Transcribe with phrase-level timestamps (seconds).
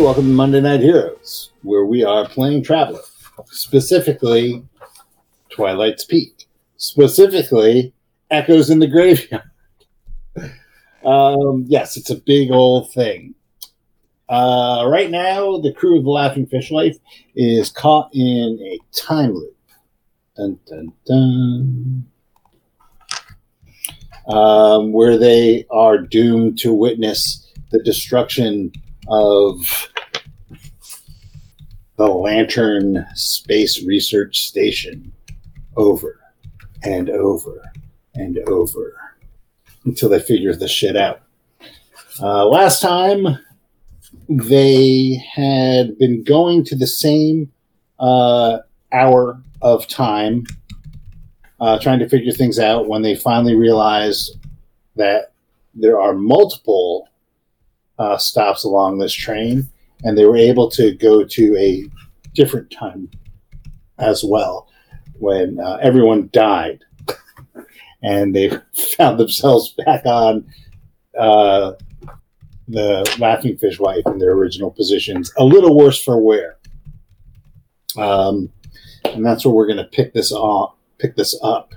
[0.00, 3.02] Welcome to Monday Night Heroes, where we are playing Traveller,
[3.50, 4.64] specifically
[5.50, 7.92] Twilight's Peak, specifically
[8.30, 9.42] Echoes in the Graveyard.
[11.04, 13.34] um, yes, it's a big old thing.
[14.26, 16.96] Uh, right now, the crew of the Laughing Fish Wife
[17.36, 19.56] is caught in a time loop.
[20.34, 22.06] Dun, dun, dun.
[24.26, 28.72] Um, where they are doomed to witness the destruction
[29.10, 29.90] of
[31.96, 35.12] the Lantern Space Research Station
[35.76, 36.20] over
[36.82, 37.70] and over
[38.14, 38.96] and over
[39.84, 41.22] until they figure the shit out.
[42.20, 43.26] Uh, last time,
[44.28, 47.50] they had been going to the same
[47.98, 48.58] uh,
[48.92, 50.44] hour of time,
[51.60, 54.38] uh, trying to figure things out when they finally realized
[54.96, 55.32] that
[55.74, 57.09] there are multiple
[58.00, 59.68] uh, stops along this train,
[60.02, 61.84] and they were able to go to a
[62.34, 63.10] different time
[63.98, 64.68] as well
[65.18, 66.82] when uh, everyone died,
[68.02, 68.48] and they
[68.96, 70.46] found themselves back on
[71.18, 71.72] uh,
[72.68, 76.56] the Laughing Fish Wife in their original positions, a little worse for wear.
[77.98, 78.50] Um,
[79.04, 80.78] and that's where we're going to pick this up.
[80.98, 81.74] Pick this up.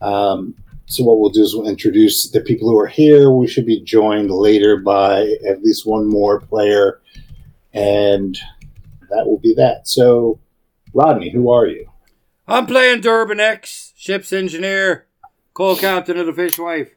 [0.00, 0.54] Um,
[0.92, 3.30] so what we'll do is we'll introduce the people who are here.
[3.30, 7.00] We should be joined later by at least one more player,
[7.72, 8.38] and
[9.08, 9.88] that will be that.
[9.88, 10.38] So,
[10.92, 11.90] Rodney, who are you?
[12.46, 15.06] I'm playing Durbin X, ship's engineer,
[15.54, 16.90] co-captain of the Fishwife,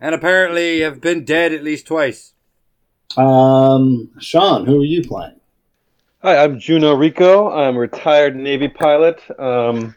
[0.00, 2.34] and apparently have been dead at least twice.
[3.16, 5.40] Um, Sean, who are you playing?
[6.22, 7.50] Hi, I'm Juno Rico.
[7.50, 9.20] I'm a retired Navy pilot.
[9.40, 9.96] Um,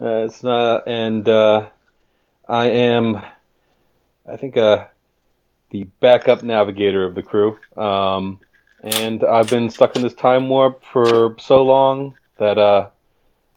[0.00, 1.68] uh, it's not, and uh,
[2.48, 3.16] I am,
[4.30, 4.86] I think, uh,
[5.70, 7.58] the backup navigator of the crew.
[7.76, 8.40] Um,
[8.82, 12.90] and I've been stuck in this time warp for so long that uh,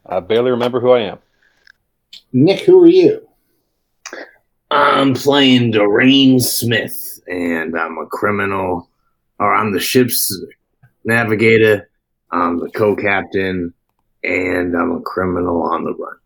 [0.06, 1.18] I barely remember who I am.
[2.32, 3.28] Nick, who are you?
[4.70, 8.90] I'm playing Doreen Smith, and I'm a criminal,
[9.38, 10.34] or I'm the ship's
[11.04, 11.88] navigator,
[12.30, 13.72] I'm the co captain,
[14.22, 16.17] and I'm a criminal on the run.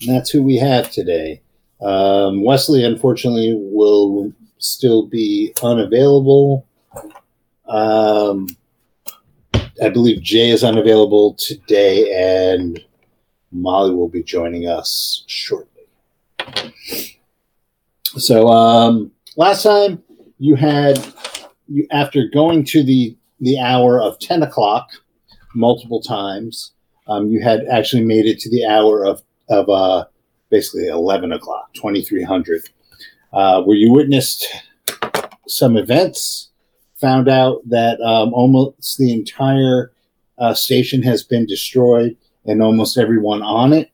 [0.00, 1.42] And that's who we have today.
[1.80, 6.66] Um, Wesley, unfortunately, will still be unavailable.
[7.68, 8.48] Um,
[9.82, 12.12] I believe Jay is unavailable today,
[12.52, 12.82] and
[13.52, 15.66] Molly will be joining us shortly.
[18.16, 20.02] So, um, last time
[20.38, 20.98] you had
[21.68, 24.90] you after going to the the hour of ten o'clock
[25.54, 26.72] multiple times,
[27.06, 30.04] um, you had actually made it to the hour of of uh,
[30.50, 32.62] basically 11 o'clock, 2300,
[33.32, 34.46] uh, where you witnessed
[35.46, 36.50] some events,
[36.96, 39.92] found out that um, almost the entire
[40.38, 42.16] uh, station has been destroyed
[42.46, 43.90] and almost everyone on it.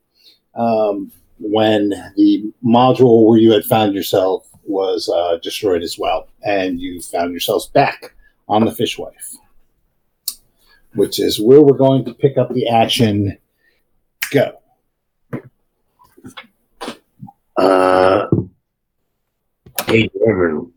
[0.55, 6.81] Um, when the module where you had found yourself was uh, destroyed as well, and
[6.81, 8.15] you found yourselves back
[8.49, 9.37] on the Fishwife,
[10.95, 13.37] which is where we're going to pick up the action.
[14.33, 14.59] Go.
[17.57, 18.27] Uh,
[19.87, 20.73] hey, Devin,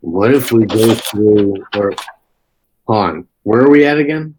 [0.00, 1.92] what if we go through, or,
[2.86, 4.36] on, where are we at again?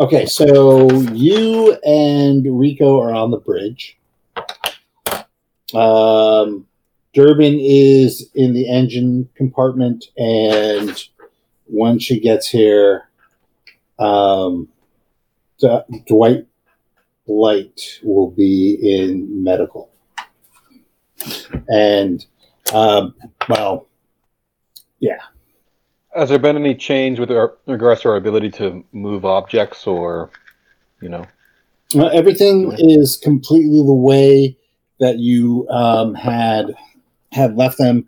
[0.00, 3.98] Okay, so you and Rico are on the bridge.
[5.74, 6.66] Um,
[7.14, 11.02] Durbin is in the engine compartment, and
[11.66, 13.08] when she gets here,
[13.98, 14.68] um,
[15.58, 16.46] D- Dwight
[17.26, 19.87] Light will be in medical.
[21.68, 22.24] And,
[22.72, 23.14] um,
[23.48, 23.86] well,
[25.00, 25.18] yeah.
[26.14, 30.30] Has there been any change with our, regards to our ability to move objects or,
[31.00, 31.26] you know?
[31.94, 34.56] Well, everything is completely the way
[35.00, 36.74] that you um, had
[37.32, 38.06] had left them,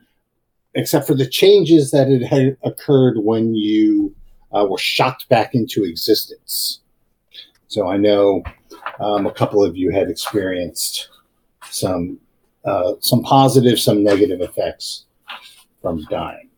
[0.75, 4.15] except for the changes that had, had occurred when you
[4.53, 6.81] uh, were shocked back into existence.
[7.69, 8.43] So I know
[8.99, 11.09] um, a couple of you had experienced
[11.71, 12.19] some
[12.65, 15.07] uh, some positive, some negative effects
[15.83, 16.49] from dying.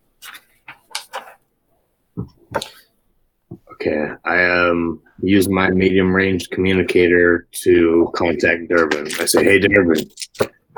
[3.72, 9.06] Okay, I um use my medium range communicator to contact Durbin.
[9.18, 10.08] I say, "Hey, Durbin,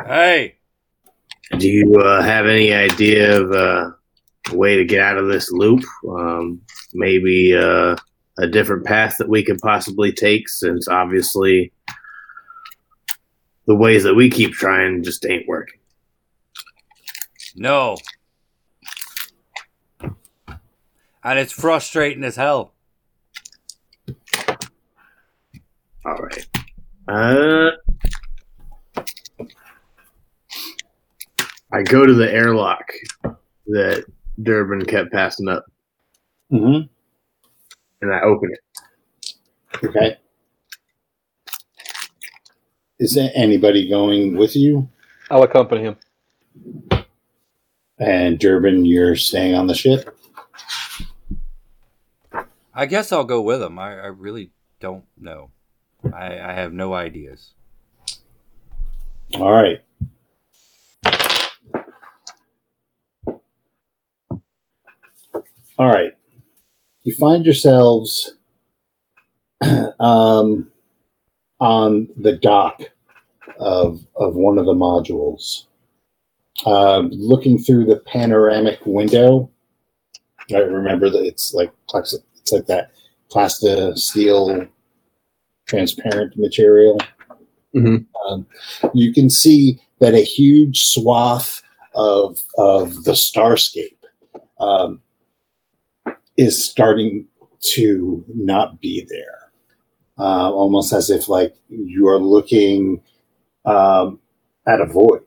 [0.07, 0.57] Hey,
[1.59, 3.91] do you uh, have any idea of uh,
[4.51, 5.85] a way to get out of this loop?
[6.09, 6.61] Um,
[6.93, 7.97] maybe uh,
[8.39, 11.73] a different path that we could possibly take, since obviously
[13.67, 15.81] the ways that we keep trying just ain't working."
[17.57, 17.97] no.
[21.23, 22.73] and it's frustrating as hell.
[26.05, 26.47] All right.
[27.09, 27.71] Uh,
[31.73, 32.85] I go to the airlock
[33.67, 34.05] that
[34.43, 35.65] Durbin kept passing up,
[36.53, 36.87] Mm-hmm.
[38.03, 39.85] and I open it.
[39.85, 40.19] Okay.
[42.99, 44.89] Is there anybody going with you?
[45.31, 45.97] I'll accompany him.
[47.99, 50.17] And Durbin, you're staying on the ship?
[52.73, 53.79] I guess I'll go with him.
[53.79, 54.51] I, I really
[54.81, 55.51] don't know.
[56.13, 57.51] I, I have no ideas.
[59.35, 59.81] All right.
[65.77, 66.13] All right.
[67.03, 68.35] You find yourselves
[70.01, 70.71] um,
[71.61, 72.81] on the dock
[73.59, 75.67] of, of one of the modules.
[76.67, 79.51] Um, looking through the panoramic window,
[80.53, 82.91] I remember that it's like plexi- it's like that
[83.31, 84.67] plastic steel
[85.67, 86.99] transparent material.
[88.29, 88.47] Um,
[88.93, 91.63] you can see that a huge swath
[91.95, 93.97] of of the starscape
[94.61, 95.01] um,
[96.37, 97.27] is starting
[97.61, 99.44] to not be there,
[100.19, 103.03] uh, almost as if like you are looking
[103.65, 104.21] um,
[104.67, 105.23] at a void.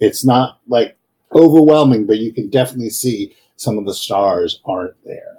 [0.00, 0.96] It's not like
[1.34, 5.36] overwhelming, but you can definitely see some of the stars aren't there.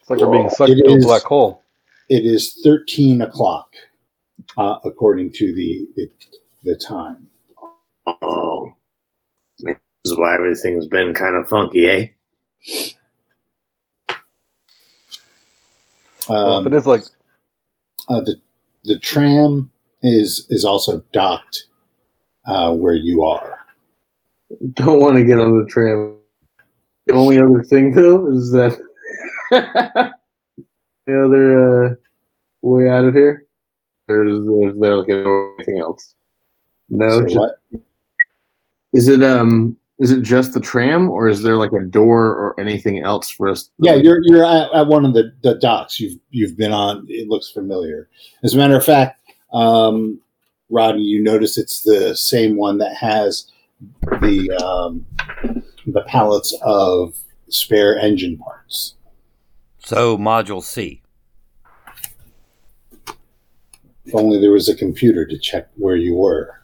[0.00, 1.62] It's like we're being sucked into a black hole.
[2.08, 3.74] It is thirteen o'clock,
[4.56, 6.10] uh, according to the, the
[6.64, 7.28] the time.
[8.06, 8.72] Oh,
[9.58, 12.06] this is why everything's been kind of funky, eh?
[16.28, 17.02] Well, Um, if it is like
[18.10, 18.36] uh, the
[18.84, 19.70] the tram
[20.02, 21.64] is is also docked
[22.46, 23.58] uh, where you are.
[24.74, 26.16] Don't want to get on the tram.
[27.06, 28.78] The only other thing, though, is that
[29.50, 30.14] the
[31.08, 31.94] other uh,
[32.62, 33.46] way out of here.
[34.08, 36.14] There's, there's there like anything else.
[36.88, 37.54] No, just-
[38.92, 42.58] is it um is it just the tram or is there like a door or
[42.58, 43.70] anything else for us?
[43.78, 47.04] Yeah, you're you're at, at one of the, the docks you've you've been on.
[47.08, 48.08] It looks familiar.
[48.42, 49.20] As a matter of fact,
[49.52, 50.18] um,
[50.70, 53.50] Rodney, you notice it's the same one that has
[54.20, 55.04] the um,
[55.86, 57.14] the pallets of
[57.50, 58.94] spare engine parts.
[59.84, 61.02] So, Module C.
[64.06, 66.59] If only there was a computer to check where you were.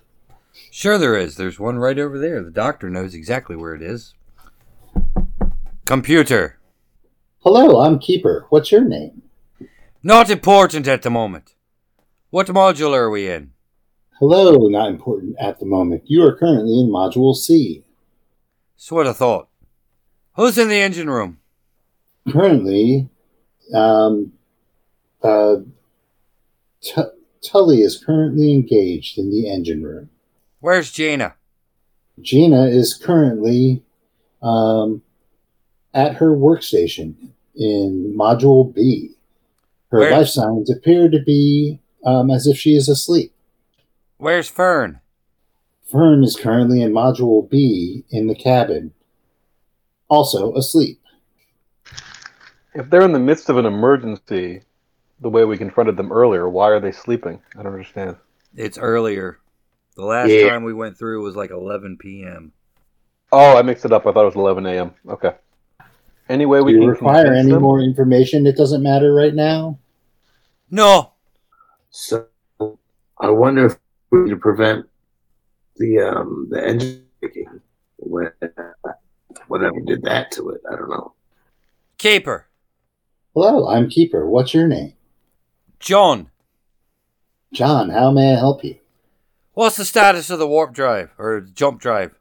[0.77, 1.37] Sure, there is.
[1.37, 2.43] There's one right over there.
[2.45, 4.13] The doctor knows exactly where it is.
[5.87, 6.59] Computer.
[7.39, 8.45] Hello, I'm Keeper.
[8.51, 9.23] What's your name?
[10.03, 11.55] Not important at the moment.
[12.29, 13.53] What module are we in?
[14.19, 16.03] Hello, not important at the moment.
[16.05, 17.83] You are currently in Module C.
[18.77, 19.49] Sort of thought.
[20.35, 21.39] Who's in the engine room?
[22.31, 23.09] Currently,
[23.73, 24.35] um,
[25.23, 25.57] uh,
[26.83, 27.03] Tu
[27.41, 30.11] Tully is currently engaged in the engine room.
[30.67, 31.37] Where's Gina?
[32.21, 33.85] Gina is currently
[34.43, 35.01] um,
[35.95, 37.15] at her workstation
[37.55, 39.13] in Module B.
[39.93, 43.33] Her Where- life signs appear to be um, as if she is asleep.
[44.17, 44.99] Where's Fern?
[45.85, 48.93] Fern is currently in Module B in the cabin,
[50.09, 51.01] also asleep.
[52.75, 54.63] if they're in the midst of an emergency,
[55.21, 57.41] the way we confronted them earlier, why are they sleeping?
[57.57, 58.17] I don't understand.
[58.57, 59.39] It's earlier.
[59.97, 60.49] The last Yeah.
[60.51, 62.53] time we went through was like 11 p.m.
[63.33, 64.07] Oh, I mixed it up.
[64.07, 64.95] I thought it was 11 a.m.
[65.09, 65.35] Okay.
[66.29, 67.63] Anyway, we you can require any them?
[67.63, 68.47] more information?
[68.47, 69.79] It doesn't matter right now.
[70.71, 71.13] No.
[71.91, 72.27] So
[73.19, 73.79] I wonder if
[74.11, 74.87] we could prevent
[75.77, 77.61] the um the engine breaking
[77.99, 78.31] when
[79.49, 80.61] whatever did that to it.
[80.71, 81.15] I don't know.
[81.99, 82.47] Keeper.
[83.35, 84.29] Hello, I'm Keeper.
[84.29, 84.95] What's your name?
[85.79, 86.31] John.
[87.53, 88.77] John, how may I help you?
[89.57, 92.15] What's the status of the warp drive or jump drive?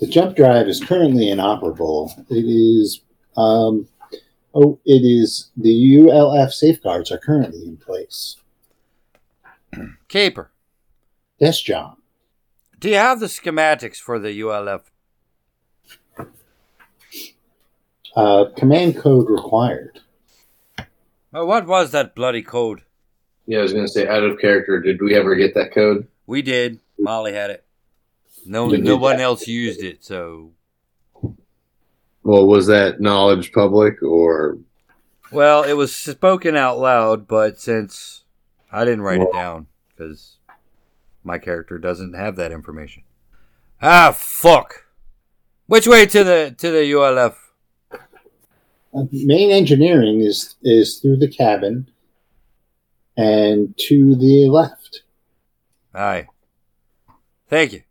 [0.00, 2.12] The jump drive is currently inoperable.
[2.28, 3.00] It is,
[3.38, 3.88] um,
[4.54, 8.36] oh, it is, the ULF safeguards are currently in place.
[10.08, 10.50] Keeper.
[11.38, 11.96] Yes, John.
[12.78, 14.90] Do you have the schematics for the ULF?
[18.14, 20.00] Uh, command code required.
[21.32, 22.82] Oh, what was that bloody code?
[23.46, 24.80] Yeah, I was gonna say out of character.
[24.80, 26.06] Did we ever get that code?
[26.26, 26.80] We did.
[26.98, 27.64] Molly had it.
[28.46, 30.04] No, Did no you- one else used it.
[30.04, 30.52] So,
[32.22, 34.58] Well, was that knowledge public or
[35.32, 38.24] well, it was spoken out loud, but since
[38.70, 40.36] I didn't write it down because
[41.24, 43.02] my character doesn't have that information.
[43.80, 44.84] Ah, fuck.
[45.66, 47.38] Which way to the to the ULF?
[48.94, 51.88] Uh, main engineering is is through the cabin
[53.16, 55.02] and to the left.
[55.94, 56.26] Aye.
[57.48, 57.82] Thank you.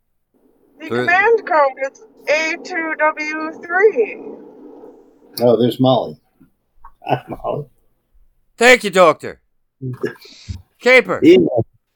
[0.80, 4.38] The Through- command code is A2W3.
[5.40, 6.20] Oh, there's Molly.
[7.06, 7.66] Hi, Molly.
[8.56, 9.40] Thank you, Doctor.
[10.80, 11.20] Keeper.
[11.22, 11.38] Yeah,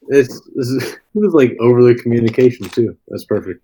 [0.09, 2.97] it's, this is, it was like over the communication too.
[3.09, 3.63] That's perfect.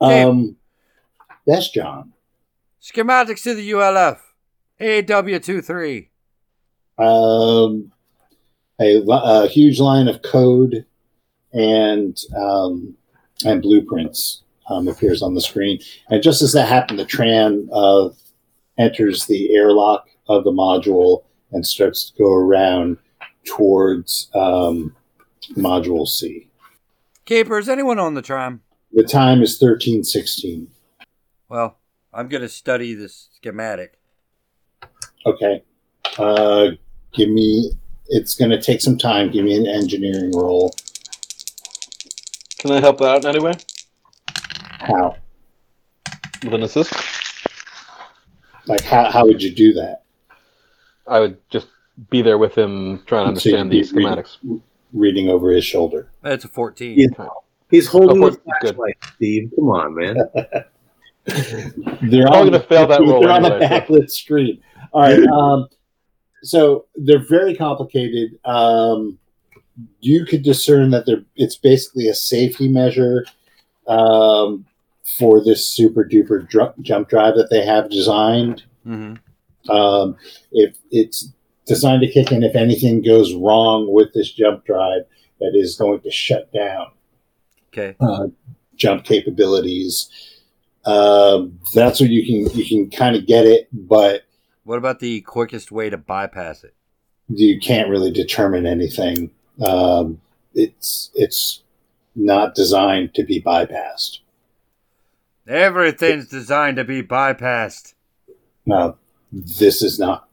[0.00, 0.22] Okay.
[0.22, 0.56] Um,
[1.46, 2.12] yes, John.
[2.80, 4.18] Schematics to the ULF.
[4.80, 6.08] AW23.
[6.98, 7.90] Um,
[8.80, 10.84] a, a huge line of code
[11.52, 12.94] and um,
[13.44, 15.78] and blueprints um, appears on the screen.
[16.08, 18.10] And just as that happened, the tram uh,
[18.78, 22.98] enters the airlock of the module and starts to go around
[23.44, 24.94] towards um,
[25.56, 26.48] module C.
[27.24, 28.62] Keeper, is anyone on the tram?
[28.92, 30.68] The time is thirteen sixteen.
[31.48, 31.78] Well,
[32.12, 33.98] I'm going to study this schematic.
[35.26, 35.62] Okay.
[36.18, 36.70] Uh,
[37.14, 37.72] give me.
[38.08, 39.30] It's going to take some time.
[39.30, 40.74] Give me an engineering roll.
[42.58, 43.54] Can I help out in any way
[44.80, 45.16] How?
[46.44, 46.92] with an assist?
[48.66, 49.10] Like how?
[49.10, 50.02] How would you do that?
[51.08, 51.66] I would just
[52.10, 54.60] be there with him, trying to So understand the be reading- schematics.
[54.92, 56.10] Reading over his shoulder.
[56.20, 56.98] That's a 14.
[56.98, 57.26] Yeah.
[57.70, 59.50] He's holding Oh, the flashlight, Steve.
[59.56, 60.16] Come on, man.
[62.02, 64.62] They're all gonna fail that roll They're on the anyway, so- backlit screen.
[64.92, 65.18] All right.
[65.28, 65.68] Um,
[66.42, 68.38] so they're very complicated.
[68.44, 69.18] Um,
[70.00, 71.24] you could discern that they're.
[71.36, 73.24] It's basically a safety measure
[73.86, 74.66] um,
[75.18, 78.64] for this super duper dr- jump drive that they have designed.
[78.84, 79.14] hmm
[79.70, 80.16] Um,
[80.50, 81.32] if it's
[81.66, 85.02] designed to kick in if anything goes wrong with this jump drive,
[85.40, 86.86] that is going to shut down
[87.72, 87.96] Okay.
[88.00, 88.26] uh,
[88.76, 90.10] jump capabilities.
[90.84, 94.22] Um, that's where you can you can kind of get it, but
[94.64, 96.74] What about the quickest way to bypass it?
[97.28, 99.30] you can't really determine anything.
[99.64, 100.20] Um,
[100.54, 101.62] it's it's
[102.14, 104.18] not designed to be bypassed.
[105.46, 107.94] Everything's designed to be bypassed.
[108.66, 108.96] No,
[109.32, 110.28] this is not.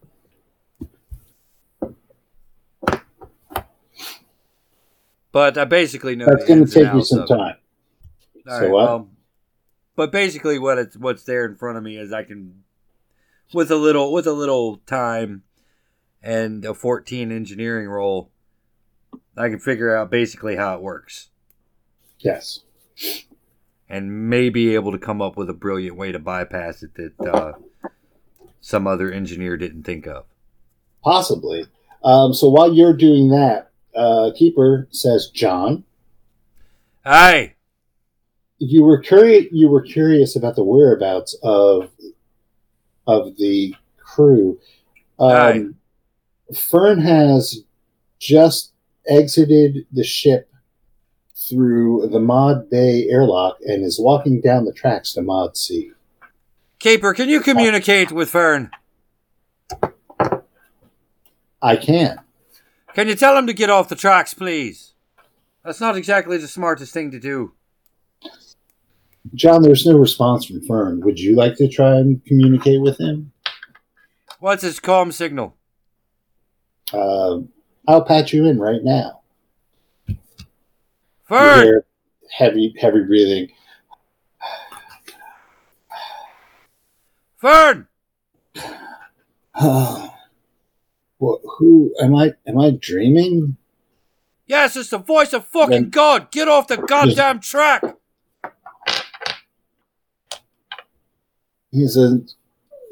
[5.32, 7.56] But I basically know That's going to take you some time.
[8.48, 8.86] All So right, what?
[8.86, 9.10] well,
[9.96, 12.64] but basically, what it's what's there in front of me is I can,
[13.54, 15.44] with a little with a little time,
[16.22, 18.32] and a fourteen engineering roll,
[19.38, 21.30] I can figure out basically how it works,
[22.20, 22.62] Yes.
[23.90, 27.20] and may be able to come up with a brilliant way to bypass it that
[27.28, 27.54] uh,
[28.62, 30.26] some other engineer didn't think of.
[31.04, 31.66] Possibly.
[32.04, 35.84] Um, so while you're doing that, uh, Keeper says, John,
[37.06, 37.56] Hi.
[38.58, 39.46] you were curious.
[39.52, 41.90] You were curious about the whereabouts of
[43.10, 44.60] of the crew.
[45.20, 45.76] Um,
[46.56, 47.64] Fern has
[48.20, 48.74] just
[49.08, 50.52] exited the ship
[51.36, 55.92] through the Mod Bay airlock and is walking down the tracks to Mod C.
[56.78, 58.72] Keeper, can you communicate with Fern?
[61.62, 62.22] I can.
[62.94, 64.94] Can you tell him to get off the tracks, please?
[65.66, 67.54] That's not exactly the smartest thing to do.
[69.34, 71.02] John, there's no response from Fern.
[71.02, 73.32] Would you like to try and communicate with him?
[74.40, 75.56] What's his comm signal?
[76.92, 77.40] Uh,
[77.88, 79.22] I'll patch you in right now.
[81.26, 81.84] Fern!
[82.32, 83.50] heavy, heavy breathing.
[87.38, 87.88] Fern!
[91.18, 92.34] what, who am I?
[92.48, 93.58] Am I dreaming?
[94.48, 96.32] Yes, it's the voice of fucking Then- God!
[96.32, 97.84] Get off the goddamn track!
[101.72, 102.36] He says,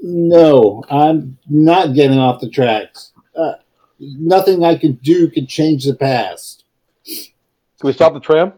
[0.01, 3.12] "No, I'm not getting off the tracks.
[3.36, 3.53] Uh,
[4.00, 6.63] nothing I can do can change the past."
[7.05, 8.53] Can we stop the tram?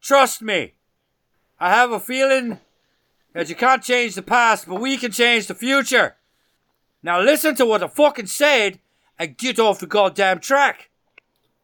[0.00, 0.74] Trust me.
[1.58, 2.58] I have a feeling
[3.32, 6.16] that you can't change the past, but we can change the future.
[7.02, 8.80] Now listen to what I fucking said
[9.18, 10.90] and get off the goddamn track.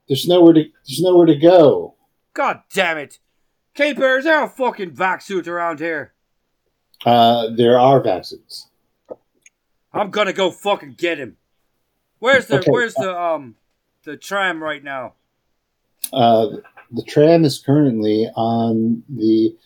[0.09, 0.63] There's nowhere to.
[0.87, 1.95] There's nowhere to go.
[2.33, 3.19] God damn it.
[3.75, 6.13] Keeper, is there a fucking vac suit around here?
[7.05, 8.67] Uh, there are vaccines.
[9.93, 11.37] I'm gonna go fucking get him.
[12.19, 12.71] Where's the Okay.
[12.71, 13.57] where's the um
[14.05, 15.15] the tram right now?
[16.13, 16.49] Uh,
[16.91, 19.57] the tram is currently on the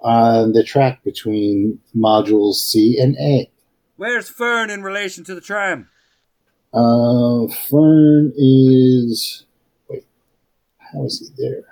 [0.00, 3.50] on the track between modules C and A.
[3.96, 5.88] Where's Fern in relation to the tram?
[6.74, 9.46] Uh, Fern is.
[9.88, 10.04] Wait,
[10.78, 11.62] how is he there?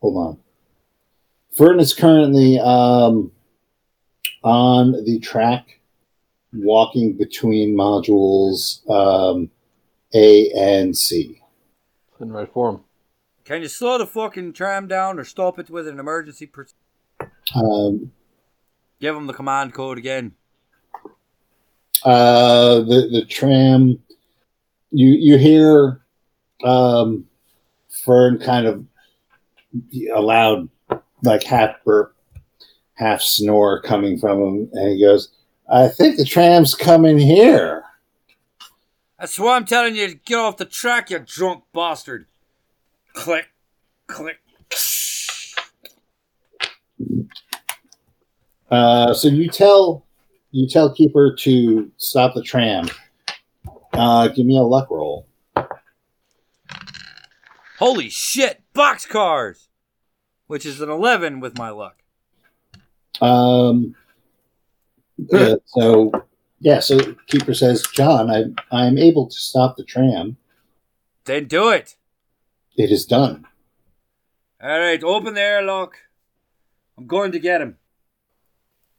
[0.00, 0.38] Hold on.
[1.56, 3.32] Fern is currently um,
[4.46, 5.80] on the track,
[6.52, 9.50] walking between modules um,
[10.14, 11.42] A and C.
[12.20, 12.84] In right form.
[13.44, 16.46] Can you slow the fucking tram down or stop it with an emergency?
[16.46, 16.66] Per-
[17.54, 18.12] Um,
[19.00, 20.32] Give them the command code again.
[22.04, 23.98] uh, the the tram,
[24.90, 26.00] you you hear
[26.64, 27.26] um,
[28.04, 28.84] Fern kind of
[30.14, 30.68] a loud,
[31.22, 32.15] like half burp,
[32.96, 35.30] half snore coming from him, and he goes,
[35.68, 37.84] "I think the tram's coming here."
[39.18, 42.26] That's why I'm telling you to get off the track, you drunk bastard.
[43.14, 43.48] Click,
[44.06, 44.38] click.
[48.70, 50.04] Uh, so you tell
[50.50, 52.88] you tell Keeper to stop the tram.
[53.92, 55.26] Uh, give me a luck roll.
[57.78, 59.68] Holy shit, boxcars!
[60.46, 62.02] Which is an 11 with my luck.
[63.20, 63.94] Um,
[65.32, 66.12] uh, so
[66.60, 70.36] yeah, so Keeper says, "John, I I am able to stop the tram.
[71.24, 71.96] Then do it.
[72.76, 73.46] It is done."
[74.62, 75.96] All right, open the airlock.
[76.96, 77.76] I'm going to get him.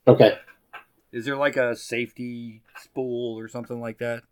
[0.08, 0.38] Okay.
[1.12, 4.24] Is there like a safety spool or something like that?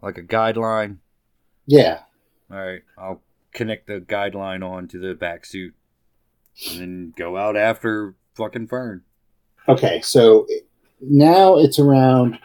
[0.00, 0.98] Like a guideline?
[1.66, 2.00] Yeah.
[2.50, 5.74] All right, I'll connect the guideline on to the vac suit
[6.70, 9.02] and then go out after fucking Fern.
[9.68, 10.00] Okay.
[10.02, 10.46] So
[11.00, 12.38] now it's around.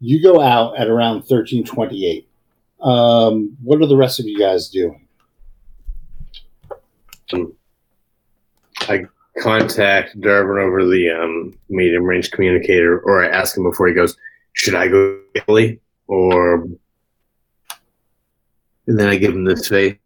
[0.00, 2.28] You go out at around thirteen twenty eight.
[2.80, 5.06] Um, what are the rest of you guys doing?
[8.80, 9.04] I
[9.38, 14.16] contact Durbin over the um, medium range communicator, or I ask him before he goes,
[14.54, 16.66] "Should I go get Italy?" Or
[18.86, 19.96] and then I give him this face.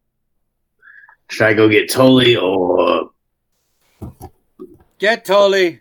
[1.28, 3.05] Should I go get Tully or
[4.98, 5.80] Get Tully.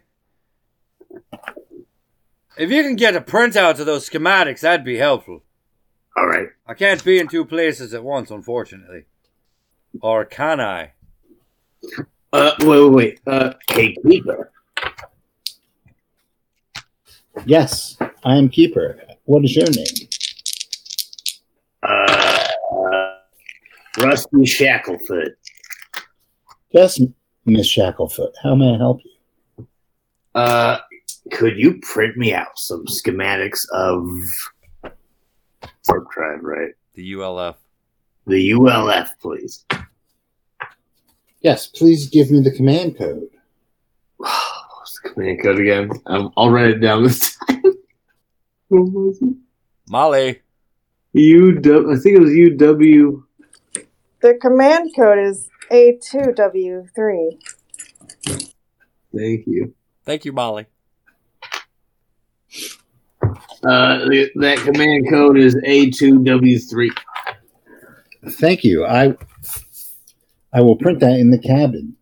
[2.58, 5.44] If you can get a printout of those schematics, that'd be helpful.
[6.18, 6.50] all right?
[6.68, 9.06] I can't be in two places at once, unfortunately.
[10.02, 10.92] Or can I?
[12.34, 13.20] Uh, wait, wait, wait.
[13.28, 14.52] Uh, hey, Keeper.
[17.46, 19.00] Yes, I am Keeper.
[19.26, 20.10] What is your name?
[21.84, 22.48] Uh,
[24.00, 25.36] Rusty Shackleford.
[26.72, 27.00] Yes,
[27.46, 28.34] Miss Shackleford.
[28.42, 29.68] How may I help you?
[30.34, 30.80] Uh,
[31.32, 34.08] could you print me out some schematics of
[35.88, 36.72] Warp Drive, right?
[36.96, 37.56] The ULF.
[38.28, 39.66] The ULF, please.
[41.42, 43.28] Yes, please give me the command code.
[44.18, 45.92] What's the command code again?
[46.08, 47.62] Um, I'll write it down this time.
[48.70, 49.36] what was it?
[49.88, 50.42] Molly.
[51.16, 51.96] UW.
[51.96, 53.24] I think it was UW.
[54.22, 57.42] The command code is A2W3.
[59.16, 59.74] Thank you.
[60.06, 60.68] Thank you, Molly.
[63.64, 66.90] Uh, the, that command code is A2W3.
[68.32, 68.86] Thank you.
[68.86, 69.16] I
[70.54, 71.96] I will print that in the cabin.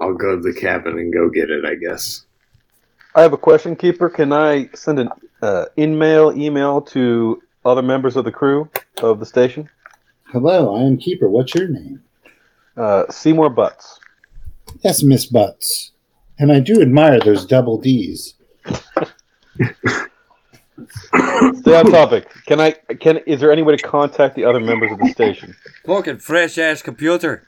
[0.00, 2.24] I'll go to the cabin and go get it, I guess.
[3.14, 4.10] I have a question, Keeper.
[4.10, 5.08] Can I send an
[5.42, 8.70] uh, in-mail email to other members of the crew
[9.02, 9.68] of the station?
[10.30, 11.30] Hello, I am Keeper.
[11.30, 12.02] What's your name?
[12.76, 13.98] Uh, Seymour Butts.
[14.84, 15.92] Yes, Miss Butts.
[16.38, 18.34] And I do admire those double D's.
[21.60, 22.30] Stay on topic.
[22.44, 22.72] Can I?
[23.00, 25.56] Can is there any way to contact the other members of the station?
[25.86, 27.46] Fucking fresh ass computer.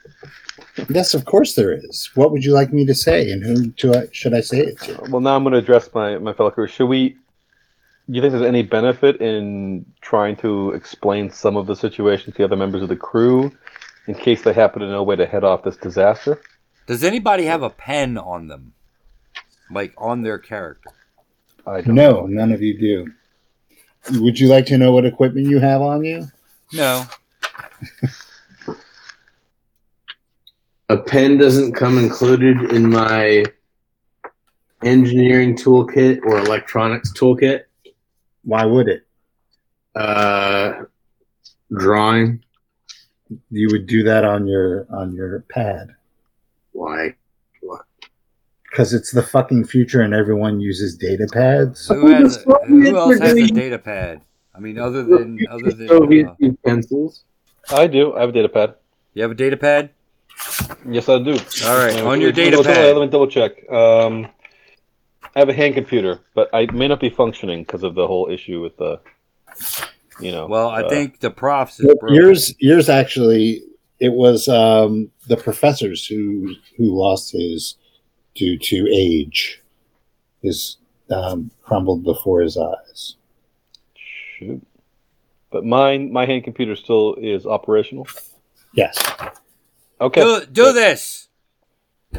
[0.89, 2.09] Yes, of course there is.
[2.15, 4.79] What would you like me to say, and who do I, should I say it
[4.81, 4.99] to?
[5.09, 6.67] Well, now I'm going to address my my fellow crew.
[6.67, 7.15] Should we?
[8.11, 12.37] Do you think there's any benefit in trying to explain some of the situation to
[12.39, 13.53] the other members of the crew,
[14.05, 16.41] in case they happen to know a way to head off this disaster?
[16.87, 18.73] Does anybody have a pen on them?
[19.71, 20.89] Like on their character?
[21.65, 21.95] I don't.
[21.95, 24.19] No, none of you do.
[24.19, 26.27] Would you like to know what equipment you have on you?
[26.73, 27.05] No.
[30.89, 33.45] A pen doesn't come included in my
[34.83, 37.61] engineering toolkit or electronics toolkit.
[38.43, 39.07] Why would it?
[39.95, 40.83] Uh,
[41.75, 42.43] drawing.
[43.49, 45.95] You would do that on your on your pad
[46.73, 47.15] Why?
[47.61, 47.81] What?
[48.69, 51.87] Because it's the fucking future, and everyone uses data pads.
[51.87, 52.37] Who has?
[52.45, 54.21] A, who else has a data pad?
[54.53, 57.23] I mean, other than other than Soviet uh, pencils.
[57.69, 58.13] I do.
[58.15, 58.75] I have a data pad.
[59.13, 59.91] you have a data pad.
[60.89, 61.33] Yes, I do.
[61.65, 62.95] All right, Uh, on your let- data let me- pad.
[62.97, 63.69] Let me double check.
[63.71, 64.27] Um,
[65.35, 68.29] I have a hand computer, but I may not be functioning because of the whole
[68.29, 68.99] issue with the,
[70.19, 70.47] you know.
[70.47, 72.15] Well, I uh, think the profs is broken.
[72.15, 73.63] Yours yours actually
[73.99, 77.75] it was um, the professors who who lost his
[78.35, 79.61] due to age.
[80.41, 80.77] His
[81.11, 83.15] um, crumbled before his eyes.
[83.93, 84.65] Shoot.
[85.51, 88.07] But mine, my hand computer still is operational.
[88.73, 88.97] Yes.
[89.99, 90.21] Okay.
[90.21, 91.27] Do, do this.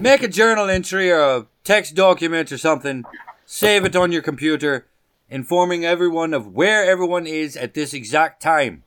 [0.00, 3.04] Make a journal entry or a text document or something.
[3.46, 4.86] Save it on your computer,
[5.28, 8.82] informing everyone of where everyone is at this exact time.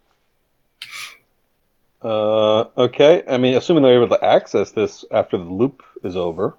[2.02, 3.24] Uh, okay.
[3.28, 6.56] I mean, assuming they're able to access this after the loop is over.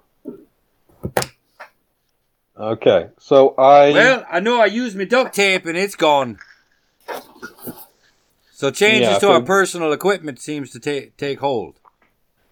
[2.57, 3.09] Okay.
[3.19, 3.91] So I.
[3.91, 6.39] Well, I know I used my duct tape and it's gone.
[8.51, 11.79] So changes Yeah, to our personal equipment seems to ta- take hold.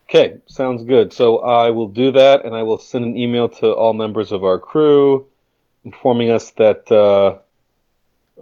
[0.08, 1.12] Okay, sounds good.
[1.14, 4.44] So I will do that, and I will send an email to all members of
[4.44, 5.26] our crew,
[5.84, 7.40] informing us that uh,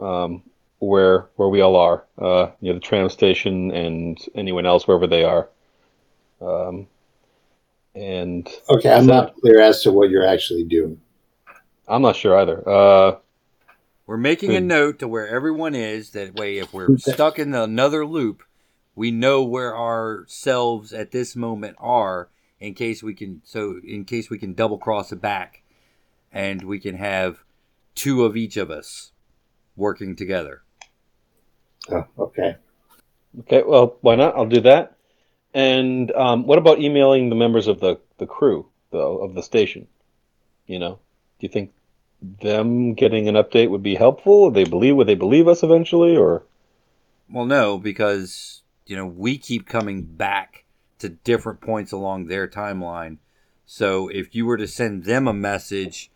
[0.03, 0.43] um,
[0.79, 5.23] where where we all are, uh, near the tram station, and anyone else wherever they
[5.23, 5.47] are.
[6.41, 6.87] Um,
[7.95, 10.99] and Okay, I'm not clear as to what you're actually doing.
[11.87, 12.67] I'm not sure either.
[12.67, 13.17] Uh,
[14.07, 16.11] We're making a note to where everyone is.
[16.11, 18.43] That way, if we're stuck in another loop,
[18.95, 22.29] we know where ourselves at this moment are.
[22.59, 25.63] In case we can, so in case we can double cross it back,
[26.31, 27.43] and we can have
[27.93, 29.11] two of each of us
[29.75, 30.63] working together.
[31.91, 32.55] Oh, okay.
[33.41, 34.35] okay, well, why not?
[34.35, 34.95] I'll do that.
[35.53, 39.87] And um, what about emailing the members of the the crew, though, of the station?
[40.65, 40.99] You know,
[41.39, 41.73] do you think
[42.21, 44.45] them getting an update would be helpful?
[44.45, 44.95] Would they believe?
[44.95, 46.15] Would they believe us eventually?
[46.15, 46.43] Or
[47.29, 50.65] Well, no, because you know we keep coming back
[50.99, 53.17] to different points along their timeline.
[53.65, 56.11] So if you were to send them a message,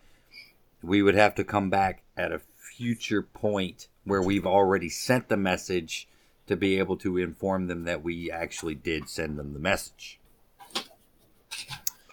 [0.81, 5.37] we would have to come back at a future point where we've already sent the
[5.37, 6.07] message
[6.47, 10.19] to be able to inform them that we actually did send them the message.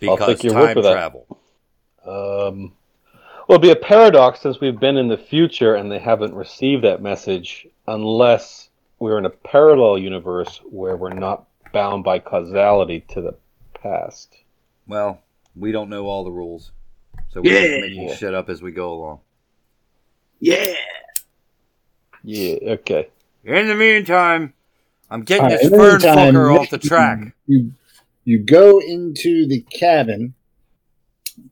[0.00, 1.26] Because time travel.
[2.04, 2.72] um,
[3.46, 6.84] well, it'd be a paradox since we've been in the future and they haven't received
[6.84, 13.20] that message, unless we're in a parallel universe where we're not bound by causality to
[13.20, 13.34] the
[13.74, 14.34] past.
[14.86, 15.20] Well,
[15.56, 16.72] we don't know all the rules.
[17.30, 17.68] So we're Yeah.
[17.68, 19.20] just making shit up as we go along.
[20.40, 20.74] Yeah.
[22.22, 22.56] Yeah.
[22.62, 23.08] Okay.
[23.44, 24.54] In the meantime,
[25.10, 27.34] I'm getting All right, this in fern meantime, fucker off the track.
[27.46, 27.72] You
[28.24, 30.34] you go into the cabin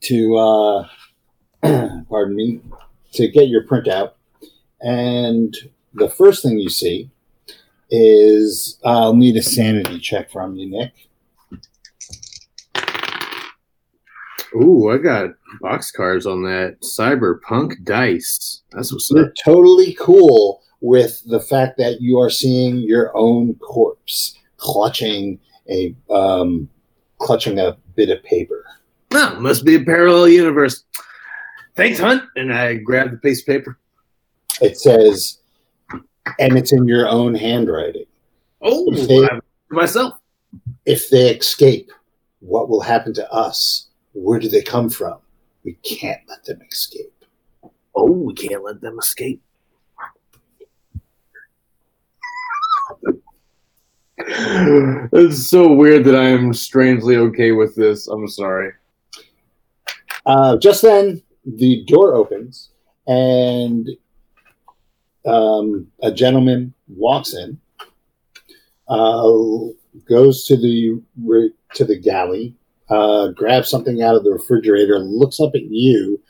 [0.00, 0.88] to uh,
[2.08, 2.60] pardon me
[3.12, 4.12] to get your printout,
[4.80, 5.54] and
[5.92, 7.10] the first thing you see
[7.94, 10.92] is I'll need a sanity check from you, Nick.
[14.54, 15.30] Ooh, I got
[15.62, 18.62] boxcars on that cyberpunk dice.
[18.72, 19.32] That's what's You're up.
[19.42, 25.38] totally cool with the fact that you are seeing your own corpse clutching
[25.70, 26.68] a um,
[27.18, 28.64] clutching a bit of paper.
[29.12, 30.84] Oh, must be a parallel universe.
[31.76, 32.24] Thanks, Hunt.
[32.36, 33.78] And I grab the piece of paper.
[34.60, 35.38] It says,
[36.38, 38.04] and it's in your own handwriting.
[38.60, 39.24] Oh, Okay.
[39.24, 40.14] I- myself.
[40.84, 41.90] If they escape,
[42.40, 43.88] what will happen to us?
[44.12, 45.18] Where do they come from?
[45.64, 47.12] We can't let them escape.
[47.94, 49.40] Oh, we can't let them escape.
[54.18, 58.06] It's so weird that I am strangely okay with this.
[58.08, 58.72] I'm sorry.
[60.26, 62.70] Uh, just then, the door opens,
[63.06, 63.88] and
[65.24, 67.58] um, a gentleman walks in,
[68.88, 69.28] uh,
[70.08, 72.56] goes to the re- to the galley,
[72.88, 76.20] uh, grabs something out of the refrigerator, looks up at you,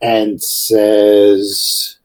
[0.00, 1.98] and says,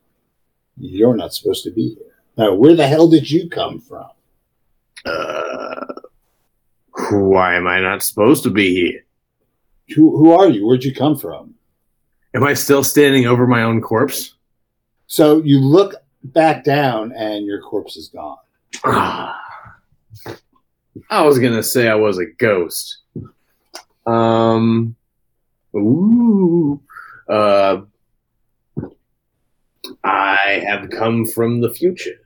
[0.77, 2.15] "You're not supposed to be here.
[2.37, 4.09] Now, where the hell did you come from?"
[5.05, 5.85] Uh,
[7.09, 9.05] why am I not supposed to be here?
[9.95, 10.65] Who, who are you?
[10.65, 11.55] Where'd you come from?
[12.33, 14.35] Am I still standing over my own corpse?
[15.07, 18.37] So you look back down, and your corpse is gone.
[18.83, 19.39] Ah.
[21.09, 22.99] I was gonna say I was a ghost.
[24.05, 24.95] Um.
[25.75, 26.81] Ooh.
[27.29, 27.81] Uh.
[30.03, 32.19] I have come from the future.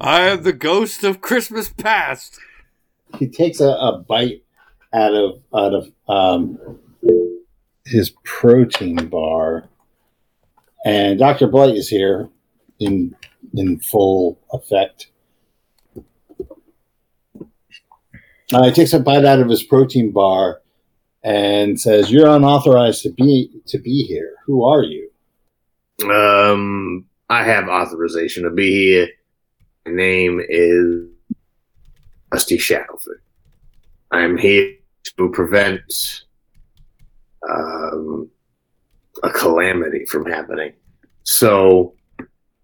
[0.00, 2.38] I am the ghost of Christmas past.
[3.18, 4.44] he takes a, a bite
[4.92, 6.78] out of out of um,
[7.86, 9.68] his protein bar,
[10.84, 12.28] and Doctor Blight is here
[12.78, 13.16] in
[13.54, 15.08] in full effect.
[18.52, 20.60] Uh, he takes a bite out of his protein bar
[21.24, 24.34] and says, "You're unauthorized to be to be here.
[24.46, 25.10] Who are you?"
[26.10, 27.06] Um.
[27.28, 29.08] I have authorization to be here.
[29.84, 31.08] My name is
[32.32, 33.18] Rusty Shackleford.
[34.12, 34.74] I'm here
[35.16, 36.25] to prevent
[37.50, 38.30] um,
[39.22, 40.72] a calamity from happening.
[41.22, 41.94] So,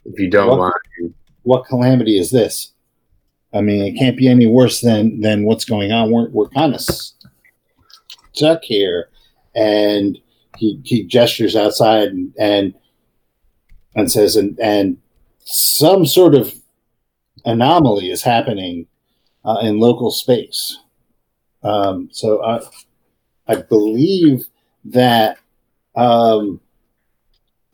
[0.05, 0.73] if you don't What?
[1.01, 2.73] mind, What calamity is this?
[3.55, 6.11] I mean, it can't be any worse than than what's going on.
[6.11, 6.81] We're we're kind of
[8.33, 9.09] stuck here,
[9.55, 10.19] and
[10.57, 12.75] he he gestures outside and and,
[13.95, 14.99] and says, and and
[15.45, 16.55] some sort of
[17.45, 18.87] anomaly is happening
[19.45, 20.79] uh, in local space.
[21.63, 22.61] Um, so I
[23.49, 24.47] I believe
[24.85, 25.39] that
[25.95, 26.61] um,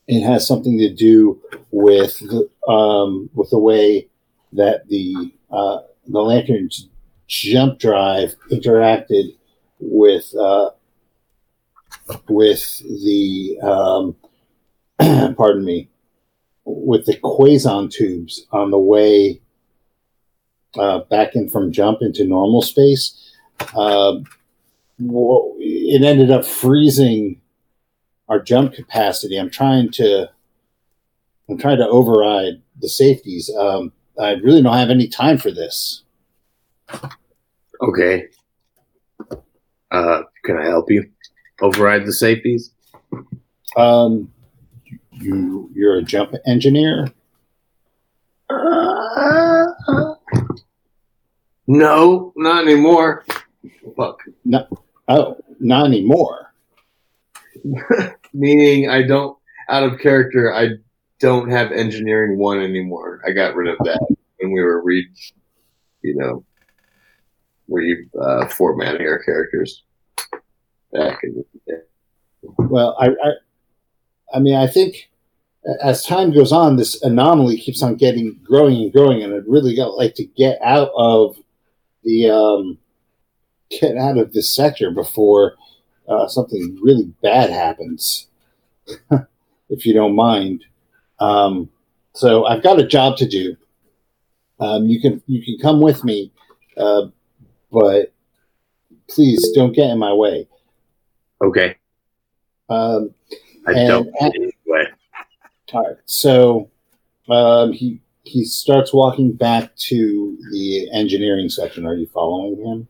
[0.07, 1.41] it has something to do
[1.71, 4.09] with the, um, with the way
[4.53, 6.89] that the uh, the lantern's
[7.27, 9.37] jump drive interacted
[9.79, 10.71] with uh,
[12.29, 14.17] with the um,
[15.37, 15.89] pardon me
[16.65, 19.41] with the quason tubes on the way
[20.77, 23.33] uh, back in from jump into normal space.
[23.77, 24.25] Um,
[24.99, 25.55] well,
[25.89, 27.41] it ended up freezing
[28.29, 29.39] our jump capacity.
[29.39, 30.29] I'm trying to
[31.49, 33.51] I'm trying to override the safeties.
[33.59, 36.03] Um, I really don't have any time for this.
[37.81, 38.29] okay.
[39.91, 41.09] Uh, can I help you
[41.63, 42.71] override the safeties?
[43.77, 44.31] Um,
[45.13, 47.07] you you're a jump engineer.
[51.67, 53.25] No, not anymore.
[53.97, 54.23] Fuck.
[55.09, 56.53] Oh, not anymore.
[58.35, 59.37] Meaning, I don't,
[59.69, 60.71] out of character, I
[61.19, 63.21] don't have engineering one anymore.
[63.27, 65.09] I got rid of that when we were re,
[66.03, 66.45] you know,
[67.69, 69.83] re uh, formatting our characters
[70.93, 71.81] back in the day.
[72.43, 73.33] Well, I, I
[74.35, 75.11] I mean, I think
[75.83, 79.75] as time goes on, this anomaly keeps on getting growing and growing, and I'd really
[79.75, 81.37] got like to get out of
[82.05, 82.79] the um,
[83.71, 85.55] get out of this sector before
[86.09, 88.27] uh, something really bad happens.
[89.69, 90.65] if you don't mind,
[91.21, 91.69] um,
[92.15, 93.57] so I've got a job to do.
[94.61, 96.33] Um, you can you can come with me,
[96.77, 97.07] uh,
[97.71, 98.13] but
[99.09, 100.49] please don't get in my way.
[101.43, 101.77] Okay.
[102.69, 103.15] Um,
[103.67, 104.87] I don't anyway.
[105.73, 105.97] All right.
[106.07, 106.71] So
[107.29, 111.87] um, he he starts walking back to the engineering section.
[111.87, 112.89] Are you following him?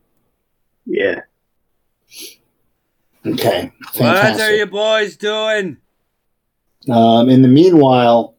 [0.88, 1.20] Yeah.
[3.26, 3.72] Okay.
[3.96, 4.58] What are Fantastic.
[4.58, 5.76] you boys doing?
[6.88, 8.34] Um, in the meanwhile,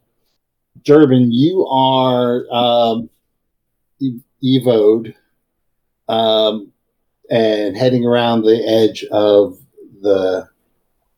[0.83, 3.09] Durbin, you are um,
[4.41, 5.13] evoed
[6.07, 6.71] um,
[7.29, 9.59] and heading around the edge of
[10.01, 10.49] the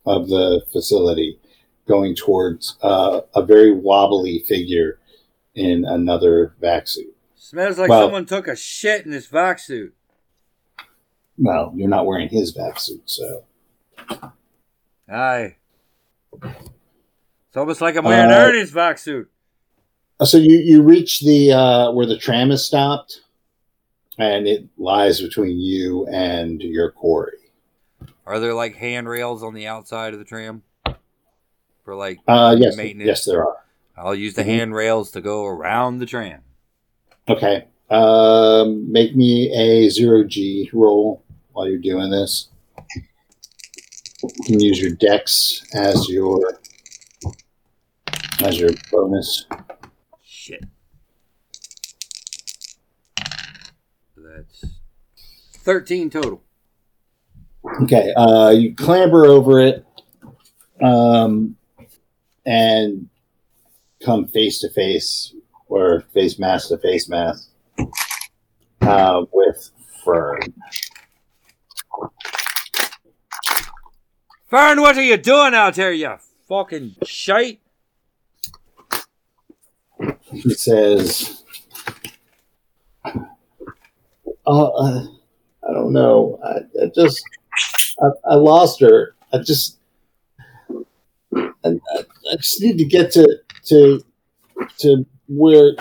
[0.05, 1.39] of the facility,
[1.87, 4.99] going towards uh, a very wobbly figure
[5.55, 7.15] in another vac suit.
[7.37, 9.93] Smells like Well- someone took a shit in this vac suit.
[11.41, 13.43] Well, you're not wearing his vac suit, so
[15.11, 15.55] Aye.
[16.43, 19.27] It's almost like I'm wearing Uh, Ernie's vac suit.
[20.23, 23.21] so you you reach the uh, where the tram is stopped,
[24.19, 27.39] and it lies between you and your quarry.
[28.27, 30.61] Are there like handrails on the outside of the tram?
[31.83, 33.07] For like Uh, yes, maintenance?
[33.07, 33.57] yes, there are.
[33.97, 34.57] I'll use the Mhm.
[34.57, 36.41] handrails to go around the tram.
[37.27, 37.65] Okay.
[37.89, 42.49] Um, make me a zero G roll while you're doing this.
[44.23, 46.59] You can use your dex as your
[48.41, 49.45] as your bonus.
[50.23, 50.63] Shit.
[54.17, 54.65] That's
[55.57, 56.41] 13 total.
[57.83, 58.13] Okay.
[58.15, 59.85] Uh, you clamber over it,
[60.81, 61.55] um,
[62.45, 63.09] and
[64.03, 65.33] come face to face
[65.67, 67.49] or face mask to face mask
[68.81, 69.69] uh, with
[70.03, 70.39] Fern.
[74.49, 76.17] Fern, what are you doing out there, you
[76.49, 77.61] fucking shite?
[80.23, 81.43] He says,
[83.05, 83.19] uh,
[84.45, 85.05] uh,
[85.67, 86.39] I don't know.
[86.43, 87.23] I, I just,
[88.01, 89.15] I, I lost her.
[89.31, 89.77] I just,
[91.33, 94.03] I I just need to get to, to,
[94.79, 95.75] to where,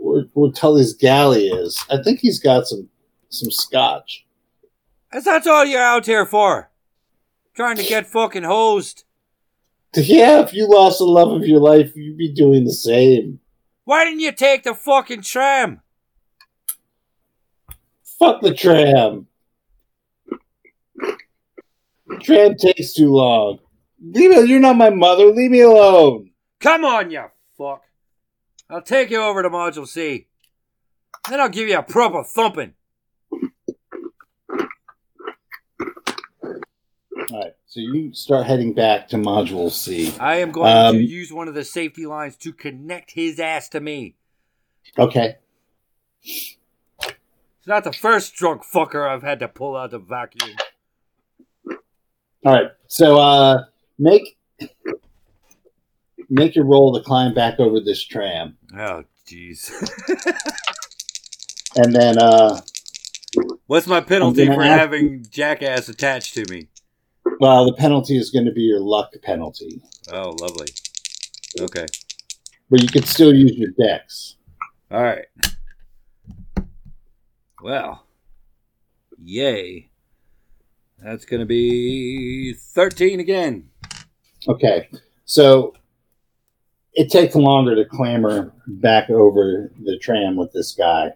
[0.00, 1.82] where, where Tully's galley is.
[1.90, 2.88] I think he's got some,
[3.30, 4.26] some scotch.
[5.14, 6.70] Is that all you're out here for?
[7.54, 9.04] Trying to get fucking hosed.
[9.94, 13.40] Yeah, if you lost the love of your life, you'd be doing the same.
[13.84, 15.80] Why didn't you take the fucking tram?
[18.18, 19.26] Fuck the tram.
[22.20, 23.60] Tram takes too long.
[24.00, 25.24] Leave me, you're not my mother.
[25.26, 26.30] Leave me alone.
[26.60, 27.24] Come on, you
[27.56, 27.82] fuck.
[28.68, 30.26] I'll take you over to Module C.
[31.30, 32.74] Then I'll give you a proper thumping.
[37.32, 37.52] All right.
[37.66, 40.14] So you start heading back to Module C.
[40.18, 43.68] I am going Um, to use one of the safety lines to connect his ass
[43.70, 44.14] to me.
[44.98, 45.36] Okay.
[46.24, 46.56] It's
[47.66, 50.56] not the first drunk fucker I've had to pull out the vacuum.
[52.44, 52.70] All right.
[52.86, 53.64] So uh,
[53.98, 54.38] make
[56.30, 59.70] make your roll to climb back over this tram, Oh, jeez.
[61.76, 62.60] and then uh,
[63.66, 66.68] What's my penalty for having jackass attached to me?
[67.40, 69.80] Well, the penalty is going to be your luck penalty,
[70.12, 70.68] Oh, lovely.
[71.60, 71.86] Okay.
[72.70, 74.36] but you can still use your dex.
[74.90, 75.26] All right.
[77.62, 78.04] Well,
[79.22, 79.90] yay.
[81.02, 83.68] That's going to be 13 again.
[84.48, 84.88] Okay.
[85.24, 85.74] So
[86.94, 91.12] it takes longer to clamber back over the tram with this guy.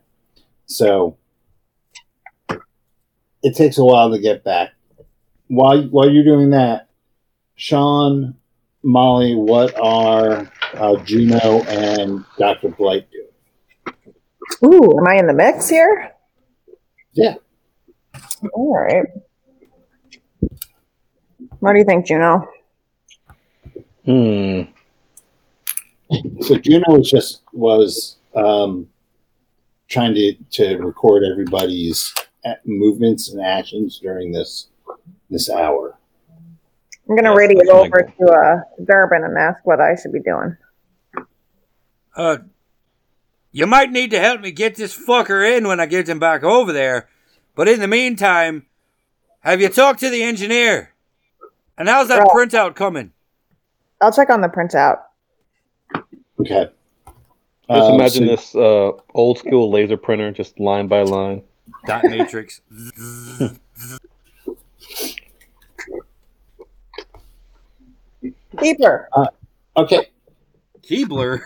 [0.67, 1.17] So
[3.43, 4.71] it takes a while to get back.
[5.53, 6.89] While while you're doing that,
[7.57, 8.35] Sean,
[8.83, 12.71] Molly, what are uh, Juno and Dr.
[12.71, 14.07] Blight doing?
[14.65, 16.13] Ooh, am I in the mix here?
[17.13, 17.35] Yeah.
[18.55, 19.05] All right.
[21.59, 22.49] What do you think, Juno?
[24.07, 24.63] Hmm.
[26.41, 28.89] So Juno was just was um,
[29.91, 32.15] trying to to record everybody's
[32.65, 34.69] movements and actions during this
[35.33, 35.97] this hour.
[37.09, 40.57] I'm gonna radio that's over to uh, Durbin and ask what I should be doing.
[42.15, 42.39] Uh,
[43.51, 46.43] you might need to help me get this fucker in when I get him back
[46.43, 47.09] over there.
[47.55, 48.67] But in the meantime,
[49.41, 50.93] have you talked to the engineer?
[51.77, 52.29] And how's that Right.
[52.29, 53.13] printout coming?
[54.01, 55.01] I'll check on the printout.
[56.41, 56.71] Okay.
[57.71, 61.43] Just Um, imagine so- this uh, old school laser printer, just line by line.
[61.87, 62.61] Dot matrix.
[68.59, 69.09] Keeper.
[69.77, 70.09] Okay.
[70.83, 71.41] Keebler.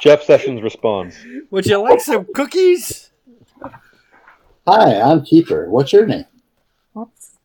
[0.00, 1.16] Jeff Sessions responds.
[1.50, 3.10] Would you like some cookies?
[4.66, 5.68] Hi, I'm Keeper.
[5.70, 6.26] What's your name?
[6.92, 7.38] What's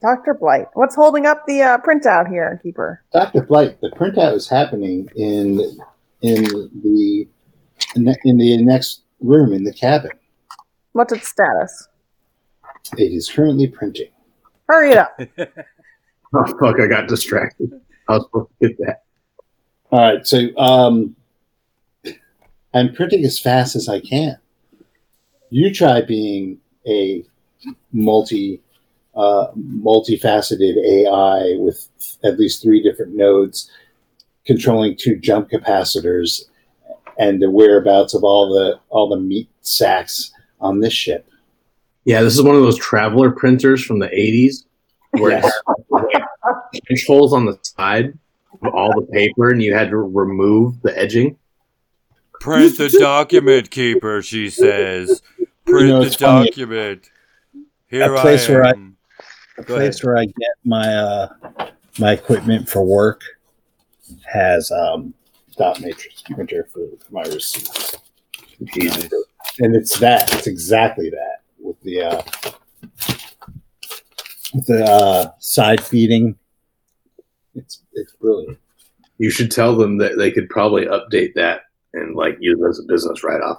[0.00, 0.34] Dr.
[0.34, 0.66] Blight?
[0.74, 3.02] What's holding up the uh, printout here, Keeper?
[3.12, 3.42] Dr.
[3.42, 3.80] Blight.
[3.80, 5.60] The printout is happening in
[6.22, 7.28] in the
[7.94, 10.12] in the next room in the cabin.
[10.92, 11.88] What's its status?
[12.96, 14.08] It is currently printing.
[14.68, 15.20] Hurry it up.
[16.34, 16.80] Oh fuck!
[16.80, 17.72] I got distracted.
[18.08, 19.02] I was supposed to get that.
[19.90, 21.16] All right, so um,
[22.74, 24.36] I'm printing as fast as I can.
[25.50, 27.24] You try being a
[27.92, 28.60] multi,
[29.16, 31.88] uh, multifaceted AI with
[32.22, 33.70] at least three different nodes,
[34.44, 36.42] controlling two jump capacitors,
[37.18, 41.26] and the whereabouts of all the all the meat sacks on this ship.
[42.04, 44.64] Yeah, this is one of those Traveller printers from the '80s
[45.12, 45.52] where it Yes.
[46.72, 48.16] Had pinch holes on the side
[48.62, 51.36] of all the paper, and you had to remove the edging.
[52.40, 55.22] Print the document, keeper, she says.
[55.66, 56.46] Print You know, the it's funny.
[56.50, 57.10] document.
[57.88, 58.96] Here A place I where I- am.
[59.56, 61.28] The Go place where I get my uh,
[61.98, 63.22] my equipment for work
[64.32, 65.12] has um,
[65.56, 67.96] dot matrix printer for my receipts.
[68.60, 69.08] Nice.
[69.58, 70.32] and it's that.
[70.34, 72.22] It's exactly that with the uh,
[74.54, 76.36] with the uh, side feeding.
[77.58, 78.58] It's it's brilliant.
[79.18, 82.78] You should tell them that they could probably update that and like use it as
[82.78, 83.58] a business write-off.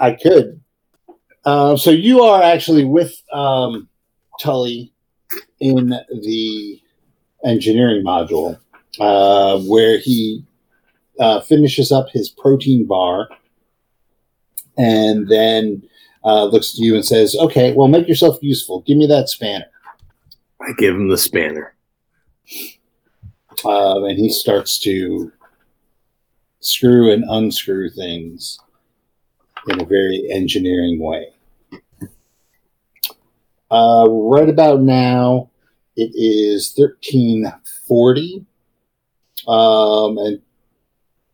[0.00, 0.60] I could.
[1.44, 3.88] Uh, so you are actually with um,
[4.40, 4.92] Tully
[5.60, 6.80] in the
[7.44, 8.58] engineering module,
[9.00, 10.44] uh, where he
[11.20, 13.28] uh, finishes up his protein bar,
[14.78, 15.82] and then
[16.24, 18.80] uh, looks to you and says, "Okay, well, make yourself useful.
[18.82, 19.66] Give me that spanner."
[20.60, 21.74] I give him the spanner.
[23.64, 25.32] um, and he starts to
[26.60, 28.58] screw and unscrew things
[29.68, 31.28] in a very engineering way.
[33.70, 35.50] Uh, right about now,
[35.96, 37.52] it is thirteen
[37.86, 38.46] forty.
[39.46, 40.40] Um, and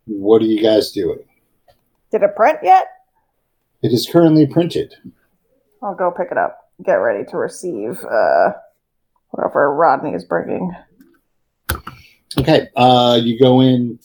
[0.07, 1.20] what are you guys doing?
[2.11, 2.88] Did it print yet?
[3.83, 4.95] It is currently printed.
[5.83, 6.70] I'll go pick it up.
[6.85, 8.53] Get ready to receive uh,
[9.31, 10.74] whatever Rodney is bringing.
[12.39, 13.99] Okay, uh, you go in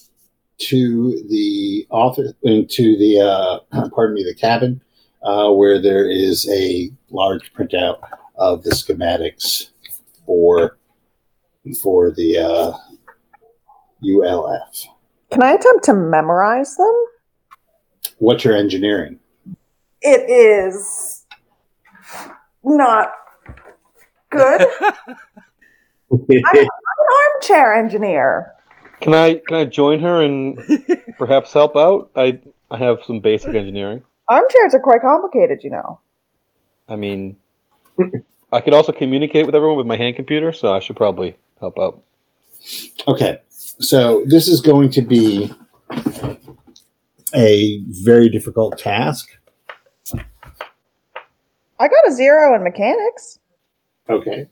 [0.57, 4.81] to the office, into the uh, pardon me, the cabin,
[5.23, 7.97] uh, where there is a large printout
[8.35, 9.69] of the schematics
[10.25, 10.77] for
[11.81, 12.71] for the uh,
[14.03, 14.85] ULF.
[15.31, 16.93] Can I attempt to memorize them?
[18.19, 19.19] What's your engineering?
[20.01, 21.25] It is
[22.63, 23.11] not
[24.29, 24.61] good.
[26.11, 26.67] I'm, an
[27.33, 28.53] armchair engineer.
[29.01, 30.59] Can I can I join her and
[31.17, 32.11] perhaps help out?
[32.15, 32.39] I
[32.71, 34.03] I have some basic engineering.
[34.27, 35.99] Armchairs are quite complicated, you know.
[36.87, 37.37] I mean,
[38.51, 41.77] I could also communicate with everyone with my hand computer, so I should probably help
[41.79, 42.01] out.
[43.07, 45.53] Okay, so this is going to be
[47.33, 49.29] a very difficult task.
[51.79, 53.39] I got a zero in mechanics.
[54.09, 54.47] Okay.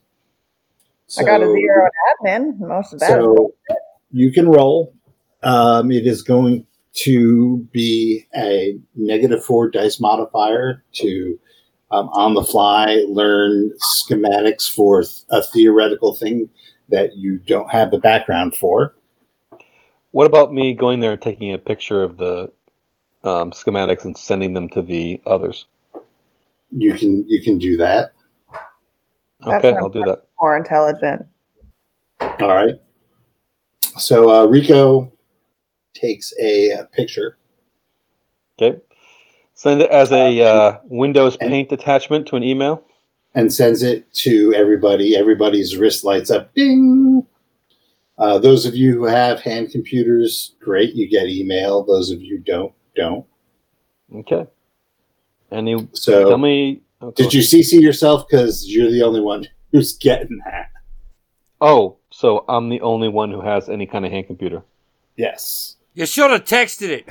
[1.17, 2.59] I got a So- zero in admin.
[2.59, 3.19] Most of that.
[3.19, 3.53] is So
[4.11, 4.93] you can roll.
[5.43, 11.39] Um, it is going to be a negative four dice modifier to
[11.91, 16.49] um, on the fly learn schematics for a theoretical thing
[16.89, 18.95] that you don't have the background for.
[20.11, 22.51] What about me going there and taking a picture of the
[23.24, 25.65] um, schematics and sending them to the others?
[26.76, 28.13] You can you can do that.
[29.45, 30.24] That Okay, I'll do that.
[30.39, 31.26] more intelligent.
[32.21, 32.76] All right.
[33.97, 35.11] So uh, Rico
[35.93, 37.38] takes a, uh picture.
[38.59, 38.80] Okay,
[39.53, 42.84] send it as a uh, Windows Paint attachment to an email.
[43.36, 45.15] and sends it to everybody.
[45.15, 46.53] Everybody's wrist lights up.
[46.55, 47.26] Ding.
[48.17, 51.84] Uh, those of you who have hand computers, great, you get email.
[51.84, 53.26] Those of you don't, don't.
[54.15, 54.45] Okay.
[55.54, 56.82] And you So, tell me.
[57.01, 58.26] oh, go did you CC yourself?
[58.28, 60.72] Because you're the only one who's getting that.
[61.62, 64.64] Oh, so I'm the only one who has any kind of hand computer.
[65.16, 65.76] Yes.
[65.93, 67.08] You should have texted it.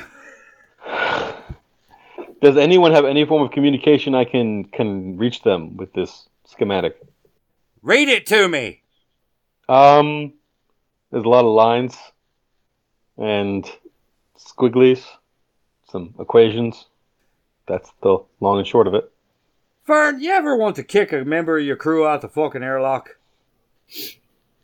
[2.42, 7.00] Does anyone have any form of communication I can can reach them with this schematic?
[7.82, 8.82] Read it to me.
[9.68, 10.32] Um,
[11.12, 11.96] there's a lot of lines
[13.16, 13.64] and
[14.36, 15.04] squigglies,
[15.90, 16.86] some equations.
[17.66, 19.10] That's the long and short of it.
[19.84, 23.16] Fern, you ever want to kick a member of your crew out the fucking airlock?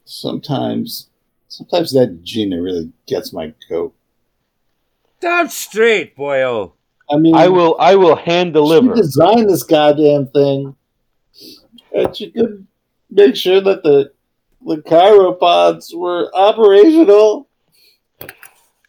[0.04, 1.08] Sometimes,
[1.48, 3.94] sometimes that Gina really gets my goat.
[5.20, 6.72] Down straight, boyo.
[7.10, 8.94] I mean, I will I will hand deliver.
[8.94, 10.76] She designed this goddamn thing,
[11.92, 12.66] and she could
[13.10, 14.12] make sure that the
[14.64, 17.47] the cryopods were operational.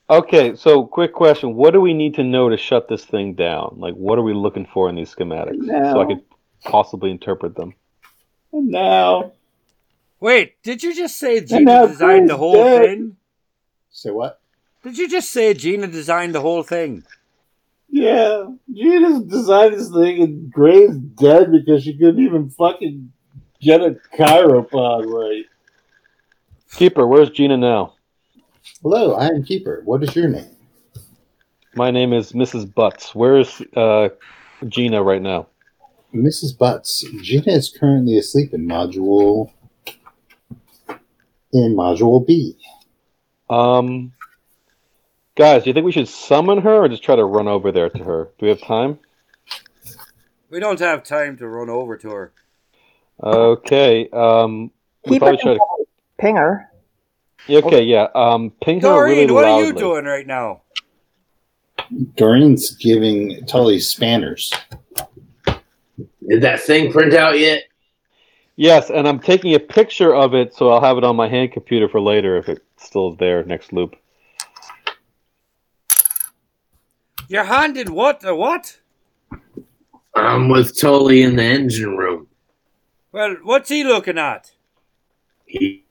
[0.10, 3.76] Okay, so quick question: What do we need to know to shut this thing down?
[3.78, 6.24] Like, what are we looking for in these schematics so I could
[6.64, 7.76] possibly interpret them?
[8.52, 9.34] And now,
[10.20, 12.82] Wait, did you just say Gina designed the whole dead.
[12.86, 13.18] thing?
[13.92, 14.42] say what?
[14.84, 17.04] Did you just say Gina designed the whole thing?
[17.90, 23.12] Yeah, Gina designed this thing, and Gray's dead because she couldn't even fucking
[23.62, 25.46] get a cryopod right.
[26.74, 27.94] Keeper, where's Gina now?
[28.82, 29.82] Hello, I am Keeper.
[29.86, 30.56] What is your name?
[31.76, 32.74] My name is Mrs.
[32.74, 33.14] Butts.
[33.14, 34.10] Where is uh,
[34.68, 35.48] Gina right now?
[36.14, 36.58] Mrs.
[36.58, 37.06] Butts.
[37.22, 39.52] Gina is currently asleep in module
[41.52, 42.58] in module B.
[43.50, 44.14] Um,
[45.36, 47.90] guys, do you think we should summon her or just try to run over there
[47.90, 48.30] to her?
[48.38, 49.00] Do we have time?
[50.50, 52.34] We don't have time to run over to her.
[53.24, 54.10] Okay.
[54.10, 54.72] Um,
[55.06, 55.60] we Keep probably try to.
[56.22, 56.66] pinger.
[56.66, 56.69] Yeah,
[57.48, 58.08] Okay, yeah.
[58.16, 60.62] Um, ping her Doreen, really what are you doing right now?
[62.16, 64.54] Doreen's giving Tully spanners.
[66.28, 67.64] Did that thing print out yet?
[68.56, 71.54] Yes, and I'm taking a picture of it, so I'll have it on my hand
[71.54, 73.96] computer for later if it's still there next loop.
[77.30, 78.80] You're handing what The what?
[80.16, 82.28] I'm with Tully in the engine room.
[83.12, 84.52] Well, what's he looking at?
[85.46, 85.86] He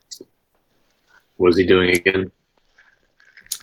[1.39, 2.31] what's he doing again?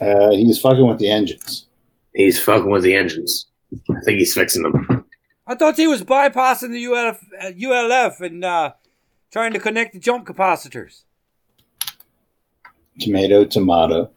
[0.02, 1.68] Uh, he's fucking with the engines.
[2.14, 3.48] He's fucking with the engines.
[3.90, 5.06] I think he's fixing them.
[5.48, 8.74] I thought he was bypassing the ULF, uh, ULF and uh,
[9.32, 11.04] trying to connect the jump capacitors.
[13.00, 14.10] Tomato, tomato.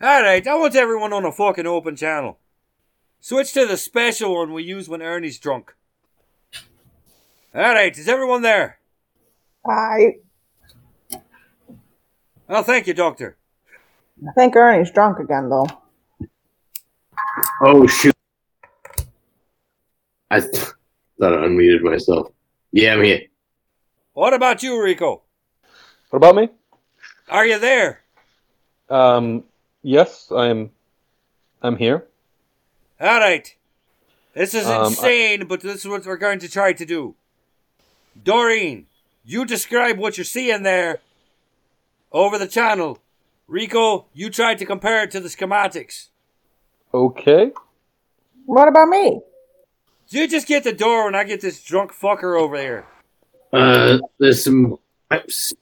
[0.00, 2.38] All right, I want everyone on a fucking open channel.
[3.20, 5.74] Switch to the special one we use when Ernie's drunk.
[7.54, 8.80] All right, is everyone there?
[9.66, 10.16] I
[12.48, 13.36] Oh, thank you, Doctor.
[14.28, 15.66] I think Ernie's drunk again, though.
[17.60, 18.14] Oh shoot!
[20.30, 20.52] I th-
[21.18, 22.30] thought I unmuted myself.
[22.70, 23.22] Yeah, I'm here.
[24.12, 25.22] What about you, Rico?
[26.10, 26.48] What about me?
[27.28, 28.02] Are you there?
[28.88, 29.44] Um,
[29.82, 30.70] yes, I'm.
[31.62, 32.04] I'm here.
[33.00, 33.52] All right.
[34.34, 37.14] This is Um, I- insane, but this is what we're going to try to do.
[38.22, 38.86] Doreen,
[39.24, 41.00] you describe what you're seeing there
[42.14, 42.98] over the channel.
[43.46, 46.08] Rico, you tried to compare it to the schematics.
[46.94, 47.50] Okay.
[48.46, 49.20] What about me?
[50.08, 52.86] You just get the door when I get this drunk fucker over here.
[53.52, 54.76] Uh, there's some
[55.10, 55.52] pipes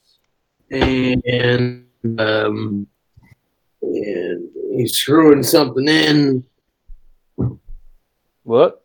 [0.70, 1.86] and
[2.18, 2.86] um,
[3.82, 6.44] and he's screwing something in.
[8.42, 8.84] What?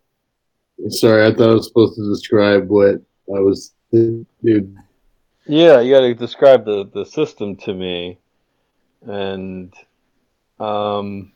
[0.89, 2.95] Sorry, I thought I was supposed to describe what
[3.35, 3.73] I was.
[3.91, 4.77] Dude,
[5.47, 8.19] Yeah, you got to describe the, the system to me.
[9.01, 9.73] And
[10.59, 11.31] um,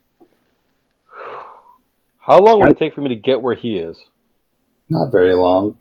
[2.20, 3.98] how long would it take for me to get where he is?
[4.90, 5.78] Not very long.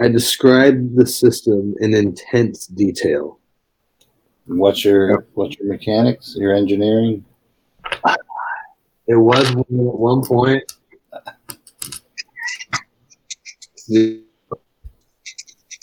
[0.00, 3.38] I described the system in intense detail.
[4.46, 6.34] What's your what's your mechanics?
[6.36, 7.24] Your engineering?
[9.06, 10.62] It was one at one point.
[13.88, 14.24] The-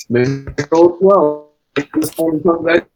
[0.10, 1.92] Maybe roll twelve.
[1.94, 2.88] This one come back.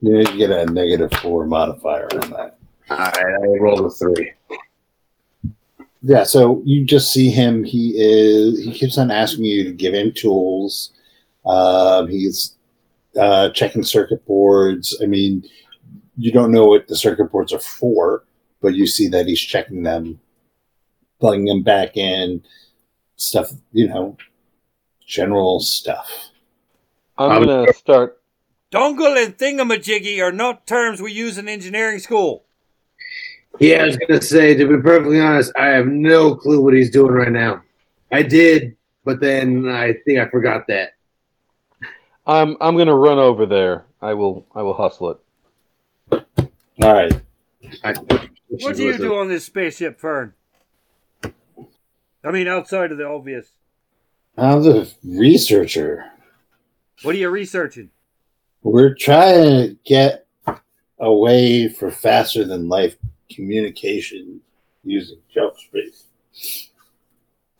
[0.00, 2.58] You get a negative four modifier on that.
[2.90, 4.32] All right, I rolled a three.
[6.02, 7.62] Yeah, so you just see him.
[7.62, 8.64] He is.
[8.64, 10.92] He keeps on asking you to give him tools.
[11.44, 12.56] Um, he's
[13.18, 14.98] uh, checking circuit boards.
[15.02, 15.44] I mean,
[16.16, 18.24] you don't know what the circuit boards are for,
[18.62, 20.18] but you see that he's checking them,
[21.18, 22.42] plugging them back in,
[23.16, 23.52] stuff.
[23.72, 24.16] You know,
[25.10, 26.08] general stuff.
[27.18, 28.22] I'm going to start.
[28.72, 32.44] Dongle and thingamajiggy are not terms we use in engineering school.
[33.58, 36.88] Yeah, I was gonna say, to be perfectly honest, I have no clue what he's
[36.88, 37.62] doing right now.
[38.12, 40.94] I did, but then I think I forgot that.
[42.26, 43.86] I'm I'm going to run over there.
[44.00, 46.24] I will I will hustle it.
[46.82, 47.12] All right.
[47.82, 47.94] I,
[48.48, 50.34] What do you do on this spaceship, Fern?
[52.24, 53.50] I mean, outside of the obvious.
[54.36, 56.04] I'm the researcher.
[57.02, 57.90] What are you researching?
[58.62, 60.26] We're trying to get
[60.98, 62.96] a way for faster than life
[63.30, 64.40] communication
[64.84, 66.06] using jump space.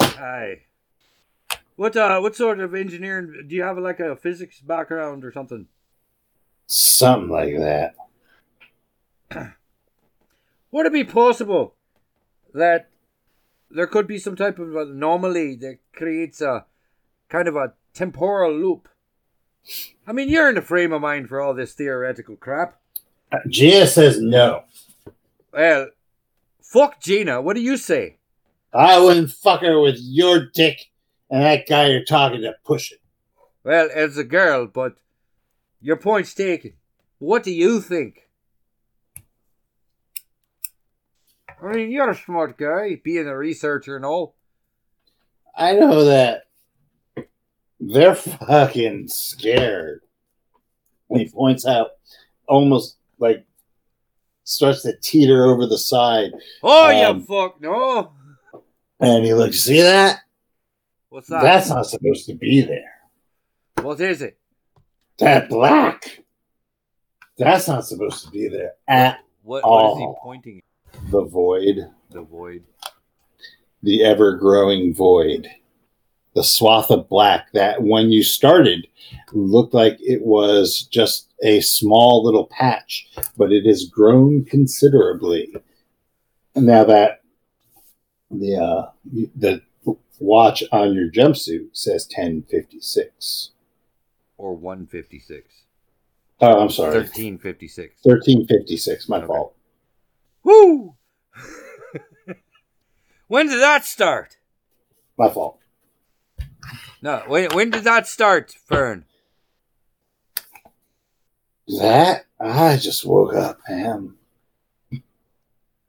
[0.02, 0.62] Hi.
[1.76, 5.66] What uh what sort of engineering do you have like a physics background or something?
[6.66, 7.94] Something like that.
[10.70, 11.74] Would it be possible
[12.52, 12.89] that
[13.70, 16.66] there could be some type of anomaly that creates a
[17.28, 18.88] kind of a temporal loop?
[20.06, 22.80] I mean, you're in the frame of mind for all this theoretical crap.
[23.30, 24.64] Uh, Gina says no.
[25.52, 25.88] Well,
[26.62, 27.40] fuck Gina.
[27.40, 28.16] What do you say?
[28.72, 30.90] I wouldn't fuck her with your dick
[31.30, 33.00] and that guy you're talking to push it.
[33.62, 34.94] Well, as a girl, but
[35.80, 36.72] your point's taken.
[37.18, 38.28] What do you think?
[41.62, 44.34] I mean, you're a smart guy, being a researcher and all.
[45.56, 46.44] I know that
[47.78, 50.00] they're fucking scared.
[51.10, 51.90] And he points out
[52.46, 53.44] almost like
[54.44, 56.30] starts to teeter over the side
[56.62, 58.12] Oh, Um, you fuck, no.
[59.00, 60.20] and he looks, see that?
[61.08, 61.42] What's that?
[61.42, 62.92] That's not supposed to be there.
[63.82, 64.38] What is it?
[65.18, 66.22] That black.
[67.36, 68.72] That's not supposed to be there.
[68.86, 70.62] At What, what is he pointing
[71.10, 71.90] the void.
[72.10, 72.64] The void.
[73.82, 75.48] the ever growing void.
[76.34, 78.86] The swath of black that when you started
[79.32, 85.52] looked like it was just a small little patch, but it has grown considerably.
[86.54, 87.22] Now that
[88.30, 88.90] the uh,
[89.36, 89.60] the
[90.20, 93.50] watch on your jumpsuit says 1056.
[94.36, 95.48] Or 156.
[96.42, 96.98] Oh, I'm sorry.
[96.98, 97.96] 1356.
[98.02, 99.26] 1356, my Okay.
[99.26, 99.54] fault.
[100.42, 100.94] Woo!
[103.28, 104.36] when did that start?
[105.16, 105.58] My fault.
[107.02, 109.04] No, when, when did that start, Fern?
[111.78, 114.14] That I just woke up, man.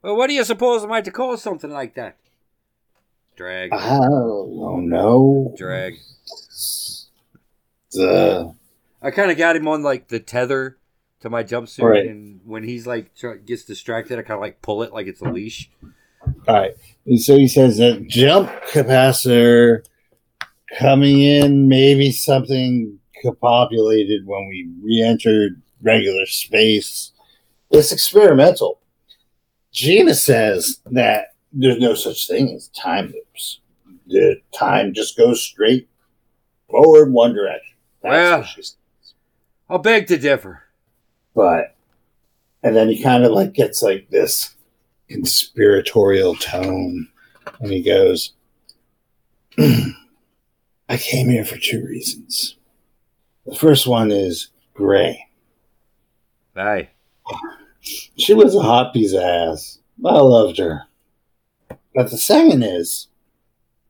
[0.02, 2.18] Well, what do you suppose am I to call something like that?
[3.36, 3.74] Drag.
[3.74, 5.54] I don't know.
[5.58, 5.95] Drag.
[7.91, 8.54] The
[9.02, 10.78] I kind of got him on like the tether
[11.22, 12.05] to my jumpsuit, Right.
[12.07, 15.22] and when he's like tr- gets distracted, I kind of like pull it like it's
[15.22, 15.69] a leash.
[16.47, 16.74] all right.
[17.05, 19.86] And so he says that jump capacitor
[20.78, 22.97] coming in, maybe something
[23.39, 27.11] populated when we re-entered regular space.
[27.69, 28.80] It's experimental.
[29.72, 33.59] Gina says that there's no such thing as time loops.
[34.07, 35.88] The time just goes straight
[36.69, 37.76] forward one direction.
[38.01, 38.38] That's Well.
[38.39, 38.76] what she says.
[39.69, 40.63] I'll beg to differ.
[41.36, 41.75] But
[42.63, 44.55] and then he kind of like gets like this
[45.09, 47.07] conspiratorial tone
[47.59, 48.34] and he goes
[49.57, 52.57] I came here for two reasons.
[53.45, 55.27] The first one is Gray.
[56.55, 56.89] Aye.
[57.84, 59.79] She was a hot piece of ass.
[60.05, 60.84] I loved her.
[61.95, 63.07] But the second is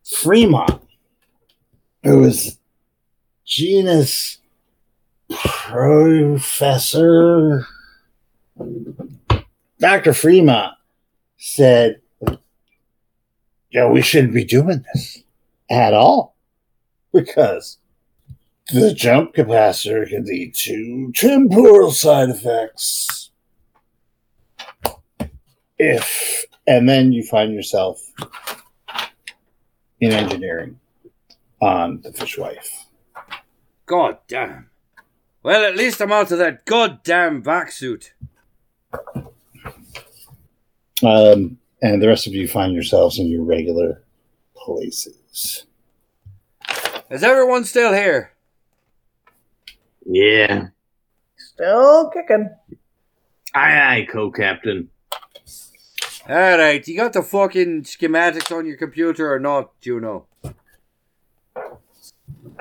[0.02, 0.80] Fremont,
[2.02, 2.58] who was
[3.44, 4.38] Gina's
[5.34, 6.86] professor.
[9.78, 10.14] Dr.
[10.14, 10.74] Fremont
[11.38, 12.00] said,
[13.70, 15.22] Yeah, we shouldn't be doing this
[15.70, 16.36] at all
[17.12, 17.78] because
[18.72, 23.30] the jump capacitor can lead to temporal side effects.
[25.78, 28.00] If, and then you find yourself
[30.00, 30.78] in engineering
[31.60, 32.86] on the Fish Wife.
[33.86, 34.70] God damn.
[35.42, 38.14] Well, at least I'm out of that goddamn vac suit.
[41.02, 44.04] Um, and the rest of you find yourselves in your regular
[44.54, 45.66] places.
[47.10, 48.30] Is everyone still here?
[50.06, 50.68] Yeah.
[51.36, 52.50] Still kicking.
[53.52, 54.90] Aye, aye, co-captain.
[56.30, 60.26] Alright, you got the fucking schematics on your computer or not, Juno?
[60.44, 60.52] I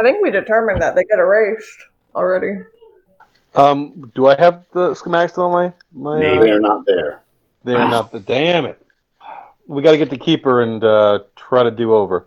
[0.02, 1.86] think we determined that they get erased
[2.16, 2.60] already.
[3.56, 6.20] Um, do I have the schematics on my my?
[6.20, 6.38] Maybe.
[6.38, 7.22] Uh, They're not there.
[7.64, 7.90] they're Ah.
[7.90, 8.20] not the.
[8.20, 8.82] Damn it!
[9.68, 12.26] We got to get the keeper and uh, try to do over.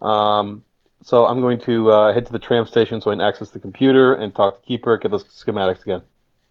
[0.00, 0.62] Um,
[1.02, 3.58] so I'm going to uh, head to the tram station so I can access the
[3.60, 6.02] computer and talk to keeper, get those schematics again.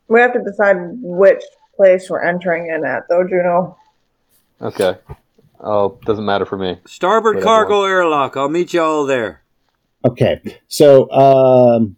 [0.07, 1.43] We have to decide which
[1.75, 3.77] place we're entering in at, though, Juno.
[4.61, 4.97] Okay.
[5.59, 6.77] Oh, doesn't matter for me.
[6.85, 7.45] Starboard Whatever.
[7.65, 8.37] cargo airlock.
[8.37, 9.41] I'll meet you all there.
[10.07, 11.95] Okay, so um,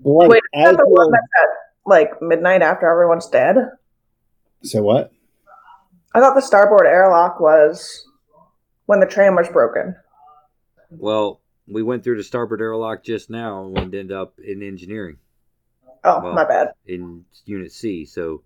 [0.00, 1.48] Blood, Wait, is as that the one you're- that's at
[1.86, 3.56] like midnight after everyone's dead?
[4.62, 5.12] so what?
[6.14, 8.06] I thought the starboard airlock was
[8.86, 9.94] when the tram was broken.
[10.90, 15.18] Well, we went through the starboard airlock just now and ended up in engineering
[16.02, 16.72] Oh, Well- my bad.
[16.86, 18.04] in Unit C.
[18.06, 18.42] So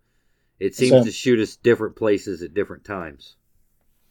[0.61, 3.37] it seems So- to shoot us different places at different times.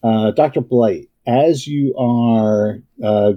[0.01, 0.61] Uh, Dr.
[0.61, 3.33] Blight, as you are uh,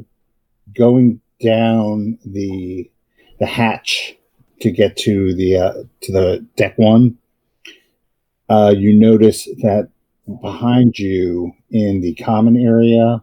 [0.74, 2.90] going down the
[3.38, 4.16] the hatch
[4.60, 5.72] to get to the uh,
[6.02, 7.18] to the deck one,
[8.48, 9.88] uh, you notice that
[10.40, 13.22] behind you in the common area,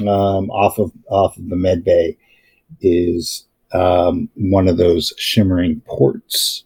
[0.00, 2.16] um, off of off of the med bay,
[2.80, 6.64] is um, one of those shimmering ports,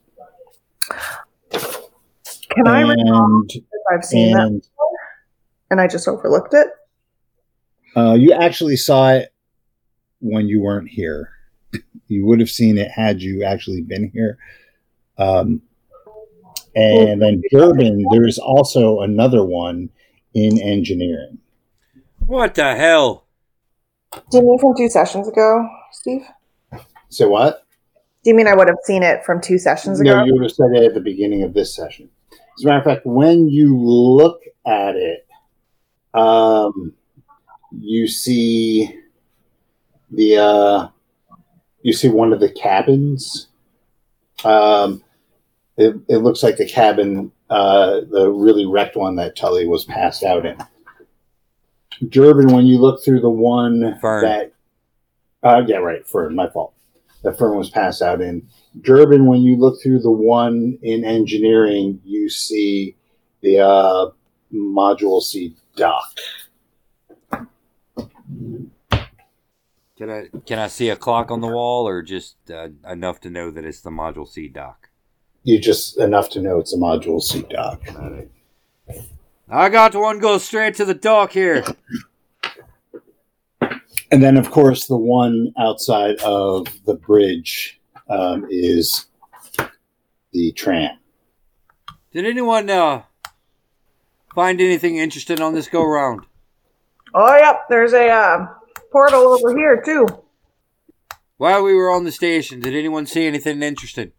[1.51, 4.69] Can I recall and if I've seen that and
[5.71, 6.69] and I just overlooked it?
[7.97, 9.33] Uh, you actually saw it
[10.21, 11.31] when you weren't here.
[12.13, 14.39] You would have seen it had you actually been here.
[15.19, 15.63] Um,
[16.75, 19.91] and then Durbin, there's also another one
[20.35, 21.39] in engineering.
[22.27, 23.27] What the hell?
[24.31, 26.27] Do you mean from two sessions ago, Steve?
[27.09, 27.67] So what?
[28.25, 30.19] Do you mean I would have seen it from two sessions ago?
[30.19, 32.09] No, you would have said it at the beginning of this session.
[32.33, 35.27] As a matter of fact, when you look at it,
[36.15, 36.95] um,
[37.73, 39.01] you see
[40.11, 40.89] the uh,
[41.83, 43.49] you see one of the cabins.
[44.45, 45.03] Um,
[45.77, 50.23] it, it looks like the cabin, uh, the really wrecked one that Tully was passed
[50.23, 50.57] out in.
[52.09, 54.25] Durbin, when you look through the one Fern.
[54.25, 54.53] that,
[55.43, 56.75] uh, yeah, right, Fern, my fault.
[57.23, 58.49] That Fern was passed out in.
[58.81, 62.97] Durbin, when you look through the one in engineering, you see
[63.43, 64.11] the uh,
[64.53, 66.19] module C dock.
[70.03, 73.31] Can I can I see a clock on the wall, or just uh, enough to
[73.31, 74.89] know that it's the Module C dock?
[75.45, 77.81] You just enough to know it's a module C dock.
[79.49, 80.19] I got one.
[80.19, 81.63] Go straight to the dock here.
[84.11, 89.07] And then, of course, the one outside of the bridge um, is
[90.33, 90.99] the tram.
[92.11, 93.03] Did anyone uh,
[94.35, 96.27] find anything interesting on this go round?
[97.15, 97.67] Oh, yep.
[97.69, 98.47] There's a uh,
[98.93, 100.07] portal over here too.
[101.39, 104.13] While we were on the station, did anyone see anything interesting?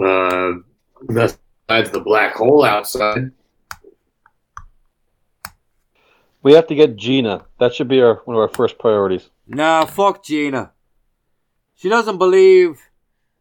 [0.00, 0.52] Uh,
[1.08, 3.32] besides the black hole outside.
[6.42, 7.46] We have to get Gina.
[7.58, 9.30] That should be our one of our first priorities.
[9.48, 10.70] Nah, fuck Gina.
[11.74, 12.80] She doesn't believe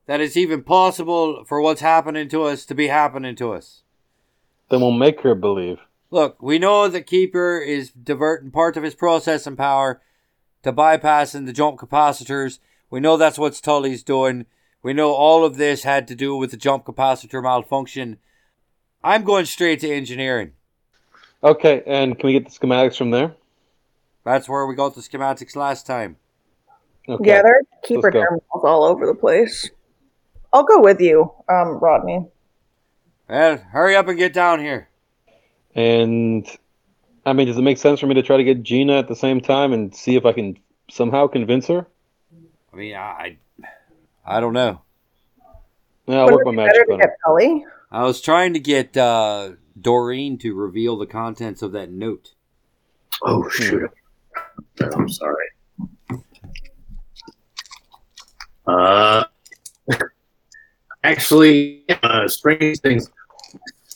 [0.08, 3.84] that it's even possible for what's happening to us to be happening to us.
[4.70, 5.78] Then we'll make her believe.
[6.16, 10.02] Look, we know that Keeper is diverting part of his processing power
[10.64, 12.60] to bypassing the jump capacitors.
[12.90, 14.46] We know that's what Tully's doing.
[14.82, 18.20] We know all of this had to do with the jump capacitor malfunction.
[19.04, 20.54] I'm going straight to engineering.
[21.44, 23.36] Okay, and can we get the schematics from there?
[24.24, 26.16] That's where we got the schematics last time.
[27.10, 27.28] Okay.
[27.28, 29.70] Yeah, there are keeper terminals all over the place.
[30.54, 32.26] I'll go with you, um, Rodney.
[33.28, 34.88] Well, hurry up and get down here.
[35.76, 36.48] And
[37.26, 39.16] I mean, does it make sense for me to try to get Gina at the
[39.16, 40.58] same time and see if I can
[40.90, 41.86] somehow convince her?
[42.74, 43.38] I mean, I,
[44.26, 44.82] I don't know.
[46.08, 47.04] Yeah, I'll work my it better magic to on it.
[47.04, 47.66] get Pelly?
[47.92, 52.34] I was trying to get uh, Doreen to reveal the contents of that note.
[53.24, 53.90] Oh shoot!
[54.82, 55.48] I'm sorry.
[58.68, 59.24] Uh,
[61.04, 63.10] actually, uh, strange things.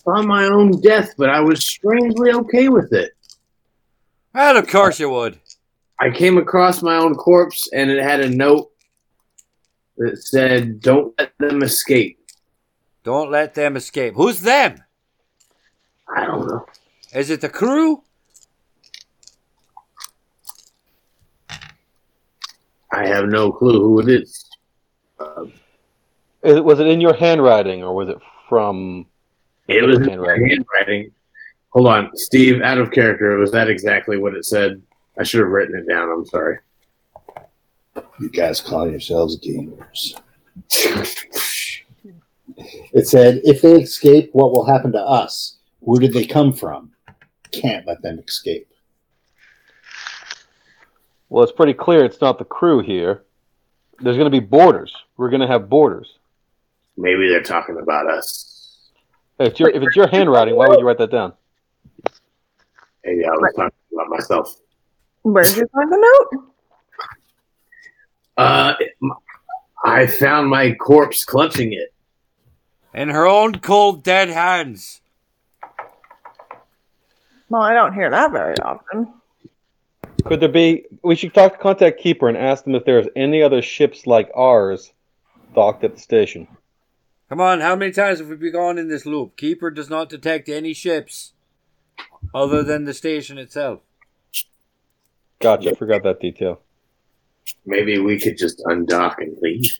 [0.06, 3.12] On my own death, but I was strangely okay with it.
[4.34, 5.40] Well, of course you would.
[6.00, 8.72] I came across my own corpse, and it had a note
[9.98, 12.18] that said, "Don't let them escape."
[13.04, 14.14] Don't let them escape.
[14.16, 14.82] Who's them?
[16.16, 16.66] I don't know.
[17.14, 18.04] Is it the crew?
[22.92, 24.50] I have no clue who it is.
[26.44, 29.06] Is it- Was it in your handwriting or was it from?
[29.70, 30.50] It was Handwriting.
[30.50, 31.12] handwriting.
[31.70, 32.62] Hold on, Steve.
[32.62, 33.38] Out of character.
[33.38, 34.82] Was that exactly what it said?
[35.18, 36.10] I should have written it down.
[36.10, 36.60] I'm sorry.
[38.20, 40.20] You guys call yourselves gamers.
[42.94, 45.58] It said, if they escape, what will happen to us?
[45.80, 46.92] Where did they come from?
[47.52, 48.68] Can't let them escape.
[51.30, 53.24] Well, it's pretty clear it's not the crew here.
[54.00, 54.94] There's going to be borders.
[55.18, 56.18] We're going to have borders.
[56.98, 58.49] Maybe they're talking about us.
[59.40, 61.34] If it's your, if it's your handwriting, why would you write that down?
[63.06, 64.56] Maybe I was talking about myself.
[65.24, 66.44] Where'd you find the note?
[68.38, 68.74] Uh,
[69.84, 71.94] I found my corpse clutching it.
[72.94, 75.02] In her own cold, dead hands.
[77.48, 79.14] Well, I don't hear that very often.
[80.26, 80.86] Could there be?
[81.04, 84.30] We should talk to contact Keeper and ask them if there's any other ships like
[84.36, 84.92] ours
[85.56, 86.48] docked at the station.
[87.30, 89.38] Come on, how many times have we been gone in this loop?
[89.38, 91.34] Keeper does not detect any ships
[92.34, 93.82] other than the station itself.
[95.40, 95.72] Gotcha.
[95.72, 96.60] I forgot that detail.
[97.66, 99.78] Maybe we could just undock and leave.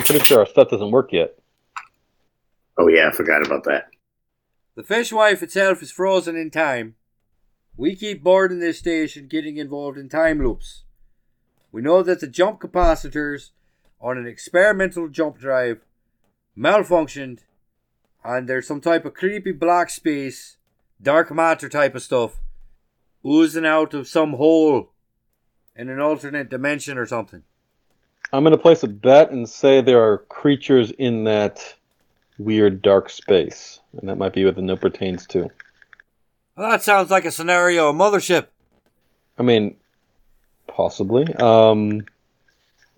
[0.00, 1.38] Pretty sure our stuff doesn't work yet.
[2.76, 3.88] Oh yeah, I forgot about that.
[4.74, 6.94] The Fish Wife itself is frozen in time.
[7.76, 10.84] We keep boarding this station, getting involved in time loops.
[11.72, 13.50] We know that the jump capacitors
[14.00, 15.80] on an experimental jump drive
[16.56, 17.40] malfunctioned,
[18.24, 20.56] and there's some type of creepy black space,
[21.00, 22.40] dark matter type of stuff
[23.26, 24.90] oozing out of some hole
[25.76, 27.42] in an alternate dimension or something.
[28.32, 31.74] I'm going to place a bet and say there are creatures in that
[32.38, 35.50] weird dark space, and that might be what the note pertains to.
[36.56, 38.48] Well, that sounds like a scenario, a mothership.
[39.38, 39.76] I mean,
[40.66, 41.32] possibly.
[41.36, 42.02] Um,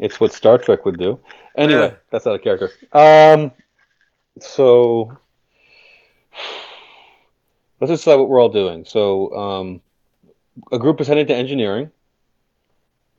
[0.01, 1.20] it's what Star Trek would do.
[1.57, 1.94] Anyway, Yeah.
[2.11, 2.70] that's out of character.
[2.92, 3.53] Um,
[4.40, 5.16] so
[7.80, 8.84] let's just decide what we're all doing.
[8.84, 9.80] So, um,
[10.72, 11.90] a group is heading to engineering,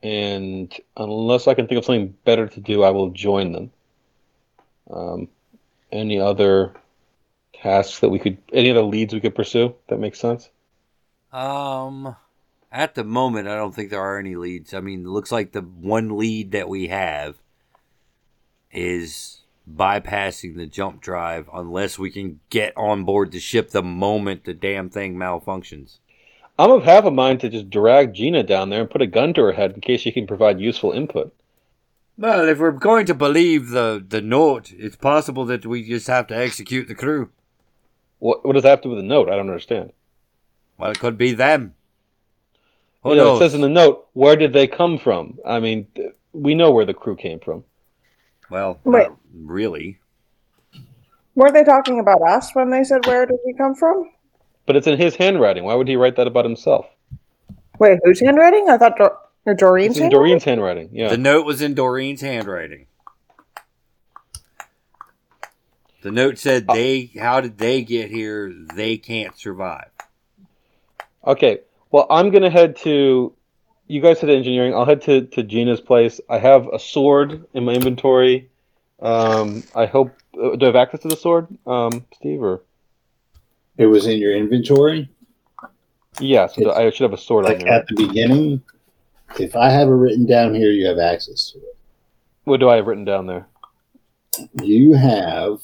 [0.03, 3.71] and unless I can think of something better to do, I will join them.
[4.89, 5.27] Um,
[5.91, 6.73] any other
[7.53, 9.75] tasks that we could, any other leads we could pursue?
[9.87, 10.49] That makes sense.
[11.31, 12.15] Um,
[12.71, 14.73] at the moment, I don't think there are any leads.
[14.73, 17.35] I mean, it looks like the one lead that we have
[18.71, 24.45] is bypassing the jump drive unless we can get on board the ship the moment
[24.45, 25.97] the damn thing malfunctions.
[26.57, 29.33] I'm of half a mind to just drag Gina down there and put a gun
[29.33, 31.33] to her head in case she can provide useful input.
[32.17, 36.27] Well, if we're going to believe the, the note, it's possible that we just have
[36.27, 37.29] to execute the crew.
[38.19, 39.27] What, what does that have to do with the note?
[39.27, 39.91] I don't understand.
[40.77, 41.73] Well, it could be them.
[43.03, 43.37] Who You know, knows?
[43.37, 45.39] it says in the note, where did they come from?
[45.45, 47.63] I mean, th- we know where the crew came from.
[48.49, 49.07] well, Wait.
[49.09, 49.99] not really.
[51.35, 54.11] Were they talking about us when they said where did we come from?
[54.65, 55.63] But it's in his handwriting.
[55.63, 56.85] Why would he write that about himself?
[57.79, 58.69] Wait, whose handwriting?
[58.69, 60.19] I thought Dor- or Doreen's It's in handwriting.
[60.29, 60.89] Doreen's handwriting.
[60.91, 61.09] Yeah.
[61.09, 62.85] The note was in Doreen's handwriting.
[66.03, 66.73] The note said Oh.
[66.75, 68.51] they how did they get here?
[68.75, 69.89] They can't survive.
[71.25, 71.59] Okay.
[71.91, 73.33] Well, I'm gonna head to.
[73.87, 74.73] You guys head to engineering.
[74.73, 76.21] I'll head to, to Gina's place.
[76.29, 78.49] I have a sword in my inventory.
[79.01, 80.11] Um, I hope.
[80.33, 82.41] Uh, do I have access to the sword, um, Steve?
[82.41, 82.61] Or
[83.77, 85.09] It was in your inventory,
[86.19, 88.61] yeah, so I should have a sword like at the beginning.
[89.39, 91.77] If I have it written down here, you have access to it.
[92.43, 93.47] What do I have written down there?
[94.61, 95.59] You have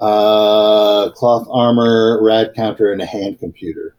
[0.00, 3.96] uh, cloth armor, rad counter, and a hand computer.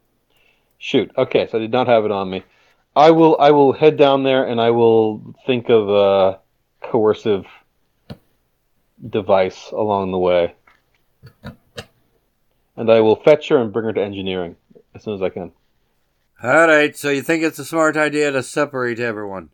[0.79, 1.11] Shoot.
[1.17, 2.43] Okay, so I did not have it on me.
[2.95, 3.37] I will.
[3.39, 6.39] I will head down there and I will think of a
[6.81, 7.45] coercive
[9.07, 10.55] device along the way,
[12.75, 14.55] and I will fetch her and bring her to engineering
[14.95, 15.51] as soon as I can.
[16.41, 19.49] All right, so you think it's a smart idea to separate everyone?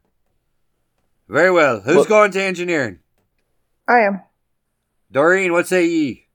[1.28, 1.82] Very well.
[1.82, 3.00] Who's Well- going to engineering?
[3.88, 4.22] I am.
[5.12, 6.28] Doreen, what say ye?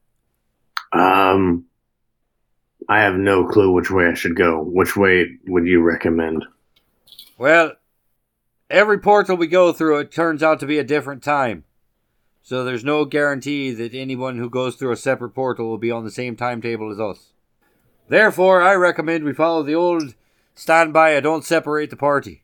[0.93, 1.67] Um,
[2.91, 4.61] I have no clue which way I should go.
[4.61, 6.45] Which way would you recommend?
[7.39, 7.75] Well,
[8.69, 11.63] every portal we go through, it turns out to be a different time.
[12.43, 16.03] So there's no guarantee that anyone who goes through a separate portal will be on
[16.03, 17.33] the same timetable as us.
[18.09, 20.17] Therefore, I recommend we follow the old
[20.57, 22.43] stand by and don't separate the party.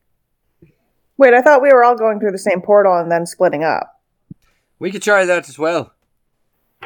[1.16, 4.00] Wait, I thought we were all going through the same portal and then splitting up.
[4.78, 5.92] We could try that as well.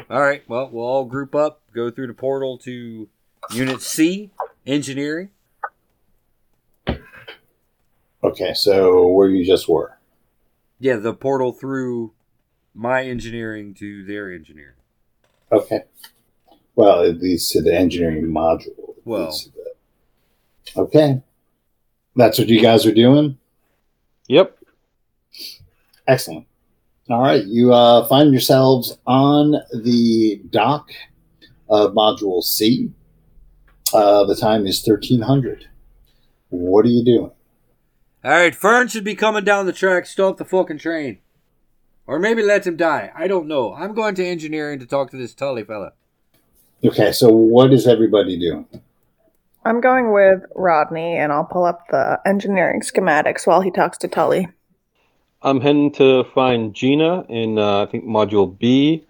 [0.09, 3.07] All right, well, we'll all group up, go through the portal to
[3.53, 4.29] Unit C,
[4.65, 5.29] Engineering.
[8.23, 9.97] Okay, so where you just were.
[10.79, 12.13] Yeah, the portal through
[12.73, 14.75] my engineering to their engineering.
[15.51, 15.81] Okay.
[16.75, 18.95] Well, it leads to the engineering module.
[19.05, 19.31] Well.
[19.31, 19.61] the-
[20.79, 21.21] Okay.
[22.15, 23.37] That's what you guys are doing?
[24.27, 24.57] Yep.
[26.07, 26.45] Excellent.
[27.09, 27.43] All right.
[27.43, 30.91] You uh, find yourselves on the dock
[31.69, 32.91] of Module C.
[33.93, 35.67] Uh, the time is 1300.
[36.49, 37.31] What are you doing?
[38.23, 40.05] All right, Fern should be coming down the track.
[40.05, 41.19] Stop the fucking train,
[42.05, 43.11] or maybe let him die.
[43.15, 43.73] I don't know.
[43.73, 45.93] I'm going to engineering to talk to this Tully fella.
[46.83, 48.67] Okay, so what is everybody doing?
[49.65, 54.07] I'm going with Rodney, and I'll pull up the engineering schematics while he talks to
[54.07, 54.47] Tully.
[55.41, 59.05] I'm heading to find Gina in uh, I think Module B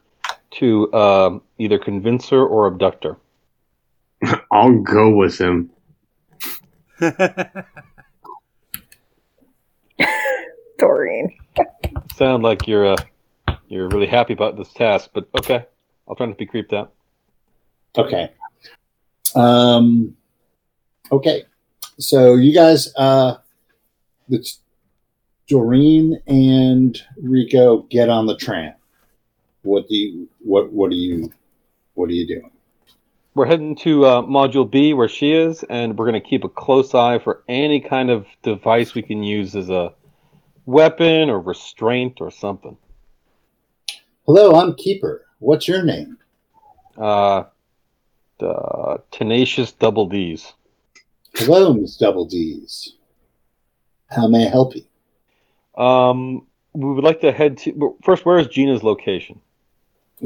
[0.51, 3.17] to um either convince her or abduct her.
[4.51, 5.71] I'll go with him.
[10.77, 11.37] Doreen.
[12.15, 12.97] Sound like you're uh,
[13.67, 15.65] you're really happy about this task, but okay,
[16.07, 16.93] I'll try not to be creeped out.
[17.97, 18.31] Okay.
[19.35, 20.15] Um,
[21.11, 21.43] okay.
[21.99, 23.37] So you guys, uh,
[24.29, 24.59] it's
[25.47, 28.73] Doreen and Rico get on the tram.
[29.63, 31.31] What do you, what, what are you,
[31.93, 32.50] what are you doing?
[33.33, 36.49] We're heading to uh, Module B where she is, and we're going to keep a
[36.49, 39.93] close eye for any kind of device we can use as a
[40.65, 42.75] weapon or restraint or something.
[44.25, 45.25] Hello, I'm Keeper.
[45.39, 46.17] What's your name?
[46.97, 47.43] Uh,
[48.39, 50.51] the tenacious double D's.
[51.33, 52.97] Hello, Miss Double D's.
[54.07, 55.81] How may I help you?
[55.81, 58.25] Um, we would like to head to first.
[58.25, 59.39] Where is Gina's location?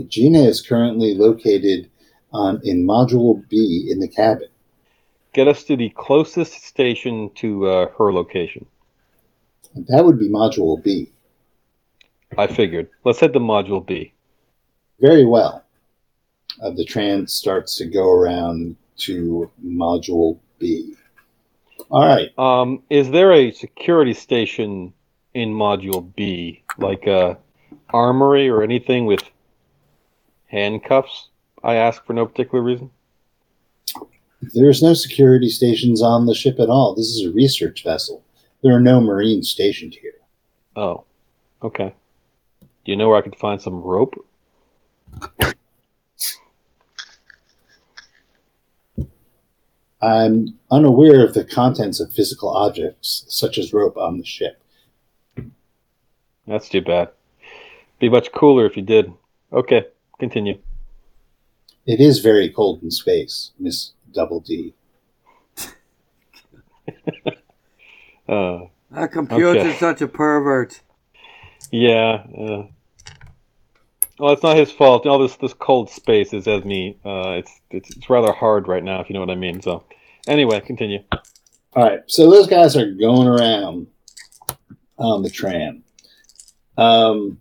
[0.07, 1.91] Gina is currently located
[2.35, 4.49] on in Module B in the cabin.
[5.33, 8.65] Get us to the closest station to uh, her location.
[9.87, 11.11] That would be Module B.
[12.37, 12.89] I figured.
[13.03, 14.13] Let's head to Module B.
[14.99, 15.63] Very well.
[16.61, 20.95] Uh, the trans starts to go around to Module B.
[21.89, 22.29] All right.
[22.39, 24.93] Um, is there a security station
[25.33, 27.37] in Module B, like a
[27.89, 29.23] armory or anything with
[30.47, 31.29] handcuffs?
[31.65, 32.91] I ask for no particular reason.
[34.53, 36.93] There's no security stations on the ship at all.
[36.93, 38.23] This is a research vessel.
[38.61, 40.13] There are no Marines stationed here.
[40.75, 41.05] Oh,
[41.63, 41.95] okay.
[42.61, 44.13] Do you know where I could find some rope?
[50.03, 54.61] I'm unaware of the contents of physical objects, such as rope, on the ship.
[56.45, 57.09] That's too bad.
[57.97, 59.11] Be much cooler if you did.
[59.51, 59.85] Okay,
[60.19, 60.59] continue.
[61.85, 64.73] It is very cold in space, Miss Double D.
[68.27, 69.73] Uh, That computer's Okay.
[69.77, 70.81] such a pervert.
[71.71, 72.23] yeah.
[72.35, 72.63] Uh,
[74.17, 75.05] well, it's not his fault.
[75.05, 76.97] All this this cold space is as me.
[77.05, 79.61] Uh, it's, it's it's rather hard right now, if you know what I mean.
[79.61, 79.83] So,
[80.27, 81.03] anyway, continue.
[81.75, 83.85] All right, so those guys are going around
[84.97, 85.83] on the tram.
[86.77, 87.39] Um,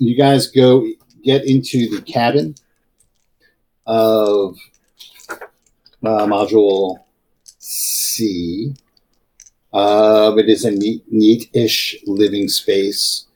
[0.00, 0.88] you guys go
[1.28, 2.54] get into the cabin
[3.86, 4.56] of
[6.02, 7.04] uh, module
[7.58, 8.74] C.
[9.74, 13.26] Um, it is a neat, neat-ish living space,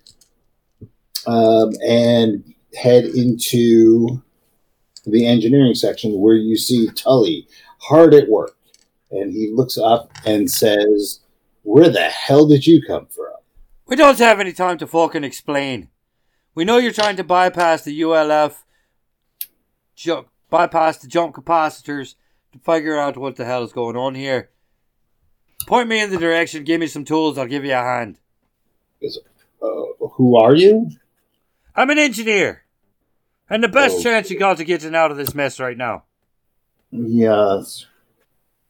[1.27, 4.23] um, and head into
[5.05, 7.47] the engineering section where you see Tully
[7.79, 8.57] hard at work.
[9.11, 11.21] And he looks up and says,
[11.63, 13.35] Where the hell did you come from?
[13.87, 15.91] We don't have any time to fucking explain.
[16.55, 18.65] We know you're trying to bypass the ULF,
[19.97, 22.15] ju- bypass the jump capacitors
[22.53, 24.51] to figure out what the hell is going on here.
[25.67, 26.65] Point me in the direction.
[26.65, 27.39] Give me some tools.
[27.39, 28.19] I'll give you a hand.
[29.03, 30.91] Uh, who are you?
[31.75, 32.65] I'm an engineer,
[33.49, 34.03] and the best Oh.
[34.03, 36.05] chance you got to getting out of this mess right now.
[36.91, 37.63] He uh,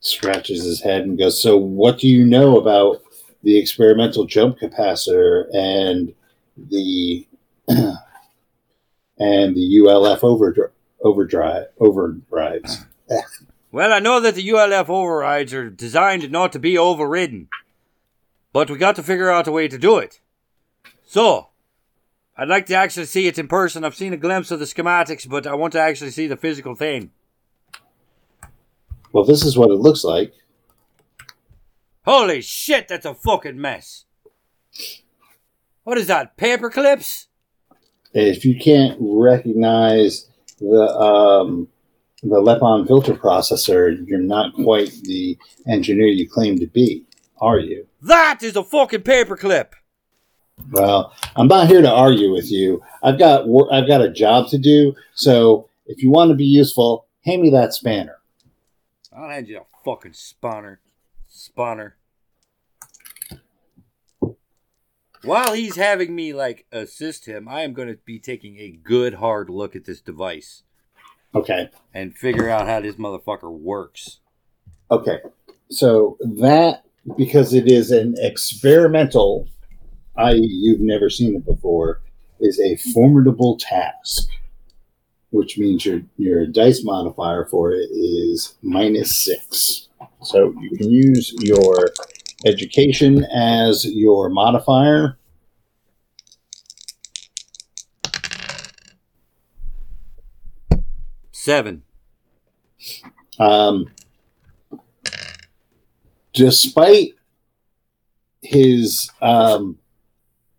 [0.01, 3.03] scratches his head and goes, So, what do you know about
[3.43, 6.15] the experimental jump capacitor and
[6.57, 7.27] the
[9.19, 10.71] and the ULF overdri-
[11.03, 12.87] overdrive overdrives?
[13.75, 17.49] Well, I know that the ULF overrides are designed not to be overridden,
[18.53, 20.21] but we got to figure out a way to do it.
[21.07, 21.49] So,
[22.37, 23.83] I'd like to actually see it in person.
[23.83, 26.75] I've seen a glimpse of the schematics, but I want to actually see the physical
[26.75, 27.13] thing.
[29.11, 30.35] Well, this is what it looks like.
[32.05, 34.05] Holy shit, that's a fucking mess.
[35.85, 36.37] What is that?
[36.37, 37.29] Paper clips?
[38.15, 41.69] If you can't recognize the um,
[42.23, 45.37] the Lepon filter processor, you're not quite the
[45.67, 47.05] engineer you claim to be,
[47.41, 47.87] are you?
[48.03, 49.69] That is a fucking paperclip.
[50.71, 52.83] Well, I'm not here to argue with you.
[53.03, 54.95] I've got wor- I've got a job to do.
[55.15, 58.19] So if you want to be useful, hand me that spanner.
[59.17, 60.81] I'll hand you a fucking spanner.
[61.31, 61.93] Spawner.
[65.25, 69.15] While he's having me like assist him, I am going to be taking a good
[69.15, 70.63] hard look at this device
[71.35, 71.71] Okay.
[71.95, 74.19] and figure out how this motherfucker works.
[74.91, 75.19] Okay.
[75.71, 76.85] So that
[77.17, 79.49] because it is an experimental,
[80.17, 82.01] i.e., you've never seen it before,
[82.41, 84.29] is a formidable task.
[85.31, 89.89] Which means your your dice modifier for it is minus six.
[90.23, 91.89] So you can use your
[92.45, 95.19] education as your modifier.
[101.33, 101.83] Seven.
[103.39, 103.87] Um,
[106.33, 107.15] despite
[108.43, 109.79] his, um,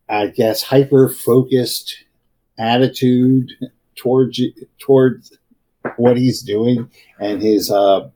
[0.09, 2.03] I guess, hyper focused
[2.57, 3.51] attitude
[3.95, 4.41] towards
[4.79, 5.37] towards
[5.97, 8.09] what he's doing and his uh,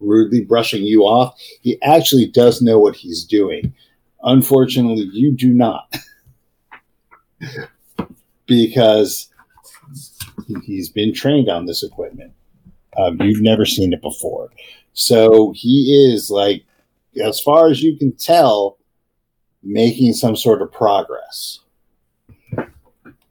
[0.00, 3.74] rudely brushing you off, he actually does know what he's doing.
[4.22, 5.94] Unfortunately, you do not,
[8.46, 9.28] because
[10.64, 12.32] he's been trained on this equipment.
[12.98, 14.50] Um, you've never seen it before.
[14.94, 16.64] So he is like,
[17.22, 18.78] as far as you can tell,
[19.62, 21.60] making some sort of progress.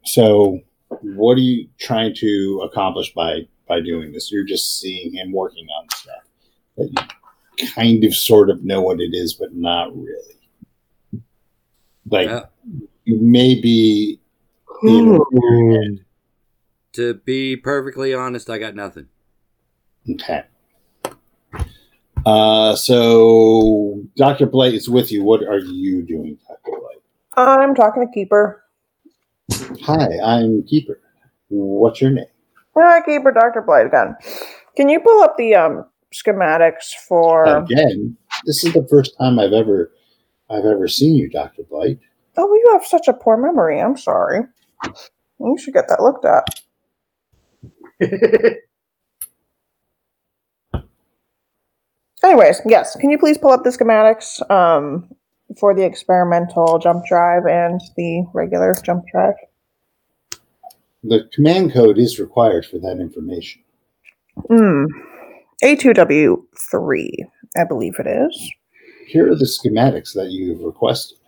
[0.04, 4.30] So, what are you trying to accomplish by by doing this?
[4.30, 6.25] You're just seeing him working on stuff
[6.76, 7.08] that
[7.58, 11.22] you kind of sort of know what it is, but not really.
[12.10, 12.44] Like Yeah.
[13.04, 14.20] you may be
[14.82, 15.96] you know,
[16.92, 19.08] To be perfectly honest, I got nothing.
[20.10, 20.44] Okay.
[22.24, 24.46] Uh, so Dr.
[24.46, 25.22] Blight is with you.
[25.24, 26.78] What are you doing, Dr.
[26.78, 26.98] Blight?
[27.36, 28.62] I'm talking to Keeper.
[29.82, 31.00] Hi, I'm Keeper.
[31.48, 32.26] What's your name?
[32.76, 33.62] Hi, Keeper, Dr.
[33.62, 34.16] Blight again.
[34.76, 35.84] Can you pull up the um
[36.22, 37.44] schematics for?
[37.44, 39.92] Again, this is the first time I've ever
[40.50, 41.62] I've ever seen you, Dr.
[41.64, 41.98] Blight.
[42.36, 43.80] Oh, you have such a poor memory.
[43.80, 44.42] I'm sorry.
[45.40, 46.46] You should get that looked at.
[52.24, 52.96] Anyways, yes.
[52.96, 55.08] Can you please pull up the schematics um,
[55.58, 59.34] for the experimental jump drive and the regular jump drive?
[61.04, 63.62] The command code is required for that information.
[64.48, 64.86] Hmm.
[65.62, 67.08] A2W3,
[67.56, 68.52] I believe it is.
[69.06, 71.18] Here are the schematics that you've requested.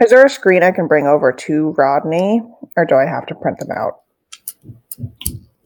[0.00, 2.40] Is there a screen I can bring over to Rodney,
[2.76, 4.02] or do I have to print them out?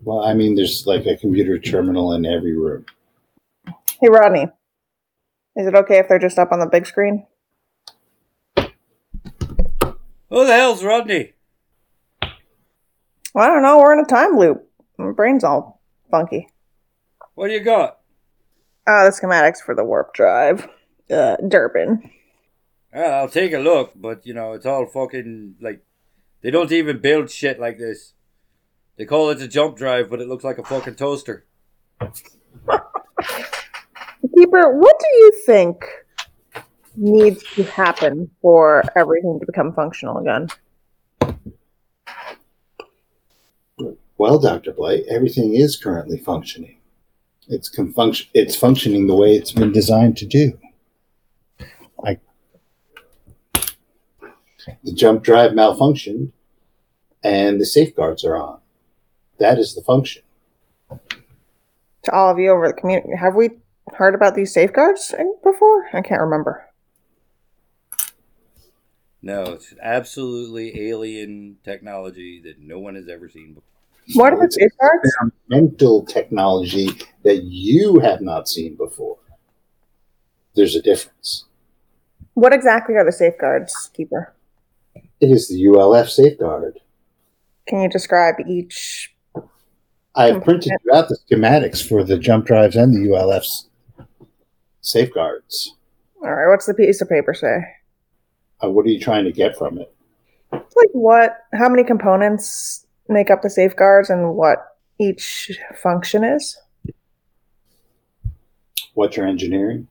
[0.03, 2.87] Well, I mean, there's like a computer terminal in every room.
[3.67, 4.49] Hey, Rodney.
[5.55, 7.27] Is it okay if they're just up on the big screen?
[8.57, 11.35] Who the hell's Rodney?
[13.35, 13.79] Well, I don't know.
[13.79, 14.67] We're in a time loop.
[14.97, 16.49] My brain's all funky.
[17.35, 17.99] What do you got?
[18.87, 20.69] Uh, the schematics for the warp drive.
[21.11, 22.11] Uh, Durbin.
[22.93, 25.83] Well, I'll take a look, but you know, it's all fucking like
[26.43, 28.13] they don't even build shit like this.
[28.97, 31.47] They call it a jump drive, but it looks like a fucking toaster.
[34.35, 35.85] Keeper, what do you think
[36.97, 40.49] needs to happen for everything to become functional again?
[44.19, 44.73] Well, Dr.
[44.73, 46.77] Blight, everything is currently functioning.
[47.53, 50.59] It's com- function- it's functioning the way it's been designed to do.
[52.03, 52.19] I,
[54.83, 56.33] the jump drive malfunctioned,
[57.23, 58.61] and the safeguards are on.
[59.39, 60.23] That is the function.
[62.05, 63.51] To all of you over the community, have we
[63.93, 65.91] heard about these safeguards before?
[65.93, 66.67] I can't remember.
[69.21, 73.63] No, it's absolutely alien technology that no one has ever seen before.
[74.15, 75.35] What are the safeguards?
[75.49, 76.89] mental technology
[77.25, 79.19] that you have not seen before.
[80.55, 81.45] There's a difference.
[82.35, 84.35] What exactly are the safeguards, Keeper?
[85.21, 86.81] It is the ULF safeguard.
[87.67, 89.15] Can you describe each?
[90.15, 93.69] I have printed you out the schematics for the jump drives and the ULF's
[94.81, 95.75] safeguards.
[96.23, 97.61] All right, what's the piece of paper say?
[98.63, 99.95] Uh, what are you trying to get from it?
[100.53, 101.39] Like what?
[101.55, 106.59] How many components make up the safeguards and what each function is?
[108.95, 109.89] What you're engineering?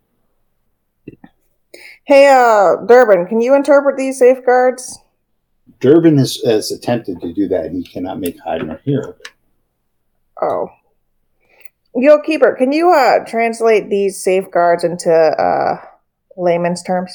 [2.03, 4.99] Hey, uh, Durbin, can you interpret these safeguards?
[5.79, 9.15] Durbin has, has attempted to do that, and he cannot make hide nor hear.
[10.41, 10.69] Oh.
[11.95, 15.77] Yo, Keeper, can you uh translate these safeguards into uh
[16.37, 17.11] layman's terms?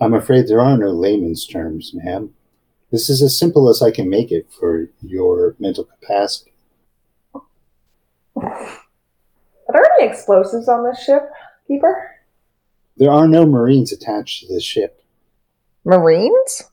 [0.00, 2.34] I'm afraid there are no layman's terms, ma'am.
[2.90, 6.52] This is as simple as I can make it for your mental capacity.
[9.68, 11.28] Are there any explosives on this ship,
[11.66, 12.16] Keeper?
[12.96, 15.04] There are no Marines attached to this ship.
[15.84, 16.64] Marines?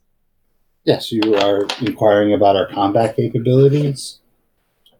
[0.86, 4.20] Yes, you are inquiring about our combat capabilities.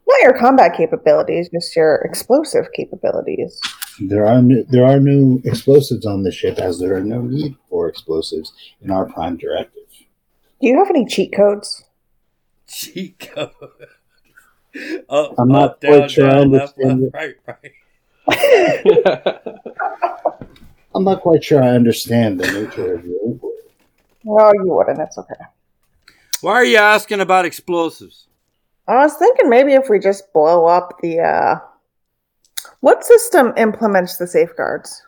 [0.08, 3.60] Not your combat capabilities, just your explosive capabilities.
[4.00, 7.56] There are no, there are no explosives on the ship, as there are no need
[7.70, 9.84] for explosives in our prime directive.
[10.62, 11.86] Do you have any cheat codes?
[12.68, 13.52] Cheat code.
[15.08, 17.72] Up, I'm not up, quite down, sure down, left, left, right, right.
[20.96, 23.54] I'm not quite sure I understand the nature of your inquiry.
[24.24, 25.00] No, you wouldn't.
[25.00, 25.36] It's okay.
[26.42, 28.28] Why are you asking about explosives?
[28.88, 31.60] I was thinking maybe if we just blow up the uh
[32.82, 35.02] what system implements the safeguards?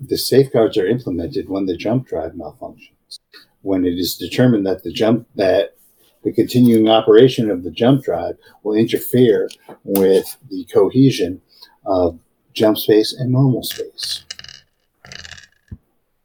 [0.00, 3.18] The safeguards are implemented when the jump drive malfunctions.
[3.62, 5.76] When it is determined that the jump that
[6.22, 9.48] the continuing operation of the jump drive will interfere
[9.84, 11.40] with the cohesion
[11.84, 12.18] of
[12.56, 14.24] jump space and normal space.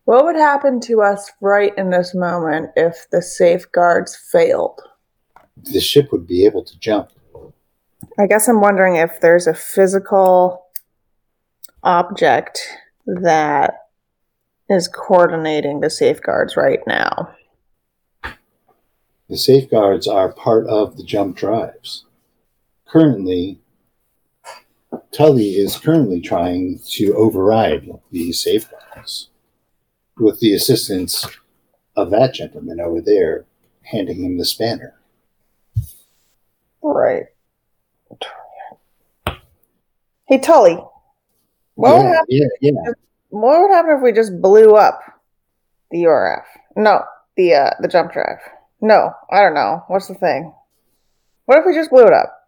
[0.06, 4.82] What would happen to us right in this moment if the safeguards failed?
[5.72, 7.12] The ship would be able to jump.
[8.18, 10.66] I guess I'm wondering if there's a physical
[11.84, 12.60] object
[13.06, 13.76] that
[14.70, 17.30] is coordinating the safeguards right now.
[19.30, 22.06] The safeguards are part of the jump drives.
[22.88, 23.61] Currently,
[25.12, 29.30] Tully is currently trying to override these safeguards
[30.18, 31.26] with the assistance
[31.96, 33.46] of that gentleman over there
[33.84, 34.96] handing him the spanner.
[36.82, 37.26] Right.
[40.28, 40.78] Hey Tully,
[41.76, 42.92] what would yeah, happen yeah, yeah.
[43.32, 45.02] what would happen if we just blew up
[45.92, 46.44] the URF?
[46.78, 47.02] No,
[47.36, 48.38] the uh the jump drive.
[48.80, 49.84] No, I don't know.
[49.90, 50.54] What's the thing?
[51.46, 52.41] What if we just blew it up?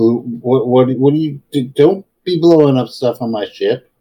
[0.00, 1.64] Blue, what, what, what do you do?
[1.64, 3.92] Don't be blowing up stuff on my ship.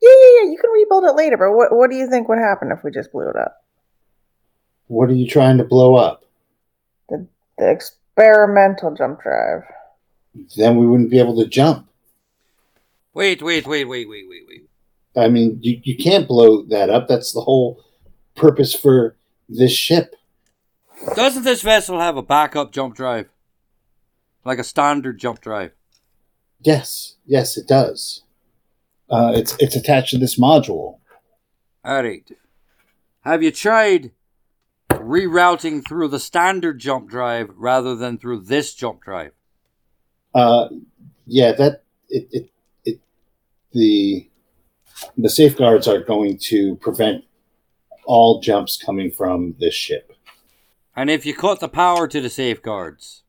[0.00, 0.50] Yeah, yeah, yeah.
[0.52, 2.92] You can rebuild it later, but what what do you think would happen if we
[2.92, 3.64] just blew it up?
[4.86, 6.22] What are you trying to blow up?
[7.08, 7.26] The
[7.58, 9.64] The experimental jump drive.
[10.56, 11.88] Then we wouldn't be able to jump.
[13.14, 14.68] Wait, wait, wait, wait, wait, wait, wait.
[15.16, 17.08] I mean, you, you can't blow that up.
[17.08, 17.82] That's the whole
[18.36, 19.16] purpose for
[19.48, 20.14] this ship.
[21.16, 23.28] Doesn't this vessel have a backup jump drive?
[24.48, 25.72] Like a standard jump drive?
[26.60, 28.22] Yes, yes, it does.
[29.10, 31.00] Uh, it's it's attached to this module.
[31.86, 32.30] Alright.
[33.20, 34.12] Have you tried
[34.88, 39.32] rerouting through the standard jump drive rather than through this jump drive?
[40.34, 40.68] Uh,
[41.26, 42.50] yeah, that it, it
[42.86, 43.00] it
[43.74, 44.30] the
[45.18, 47.22] the safeguards are going to prevent
[48.06, 50.14] all jumps coming from this ship.
[50.96, 53.24] And if you cut the power to the safeguards,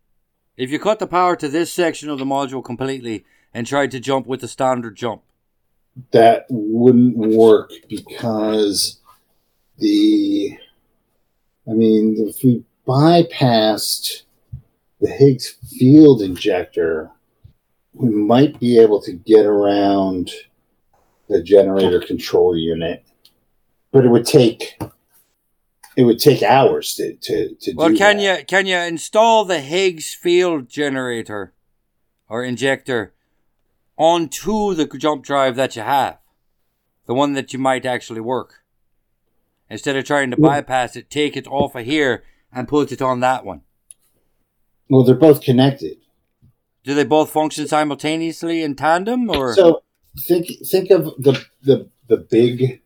[0.60, 4.00] if you cut the power to this section of the module completely and tried to
[4.00, 5.24] jump with the standard jump,
[6.12, 9.00] That wouldn't work because
[9.78, 10.58] the
[11.68, 14.24] I mean, if we bypassed
[15.00, 17.12] the Higgs field injector,
[17.94, 20.32] we might be able to get around
[21.30, 23.06] the generator control unit,
[23.92, 24.78] but it would take
[25.96, 28.40] it would take hours to to, to well, do can that.
[28.40, 31.54] you can you install the Higgs field generator
[32.28, 33.14] or injector
[33.98, 36.18] onto the jump drive that you have,
[37.06, 38.64] the one that you might actually work,
[39.70, 40.48] instead of trying to Yeah.
[40.48, 43.62] bypass it, take it off of here and put it on that one.
[44.90, 45.98] Well, they're both connected.
[46.84, 49.84] Do they both function simultaneously in tandem, or So
[50.28, 52.82] think think of the the the big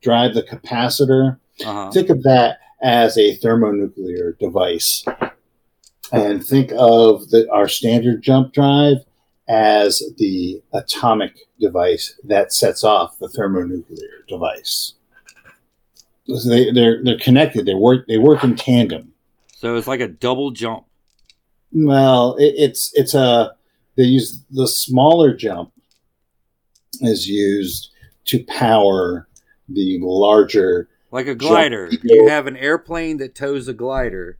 [0.00, 1.38] drive, the capacitor.
[1.60, 1.90] Uh-huh.
[1.90, 5.04] Think of that as a thermonuclear device,
[6.10, 8.98] and think of the, our standard jump drive
[9.48, 14.94] as the atomic device that sets off the thermonuclear device.
[16.26, 17.66] So they, they're they're connected.
[17.66, 19.12] They work they work in tandem.
[19.54, 20.84] so it's like a double jump?
[21.72, 23.54] Well, it, it's it's a
[23.96, 25.72] they use the smaller jump
[27.00, 27.90] is used
[28.26, 29.28] to power
[29.68, 30.88] the larger.
[31.12, 31.90] Like a glider.
[32.02, 34.38] You have an airplane that tows a glider,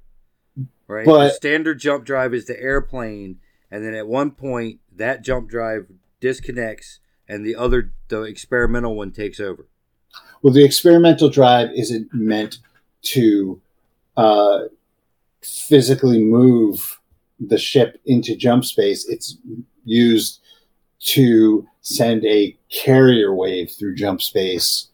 [0.89, 1.05] right?
[1.07, 3.39] But- the standard jump drive is the airplane,
[3.71, 5.87] and then at one point that jump drive
[6.21, 9.69] disconnects, and the other, the experimental one, takes over.
[10.41, 12.59] Well, the experimental drive isn't meant
[13.03, 13.61] to
[14.17, 14.61] uh,
[15.43, 17.01] physically move
[17.39, 19.07] the ship into jump space.
[19.09, 19.37] It's
[19.85, 20.41] used
[21.01, 24.89] to send a carrier wave through jump space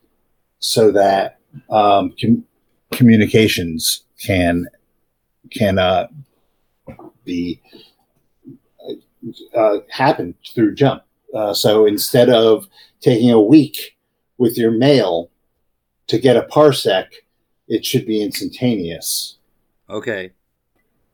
[0.58, 1.37] so that
[1.70, 2.44] um, com-
[2.92, 4.66] communications can
[5.50, 6.08] can uh,
[7.24, 7.60] be
[9.54, 11.02] uh, happen through jump.
[11.34, 12.66] Uh, so instead of
[13.00, 13.96] taking a week
[14.38, 15.30] with your mail
[16.06, 17.06] to get a parsec,
[17.66, 19.36] it should be instantaneous.
[19.90, 20.32] Okay.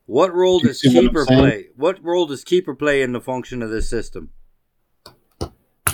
[0.05, 1.67] What role you does see what keeper play?
[1.75, 4.29] What role does keeper play in the function of this system?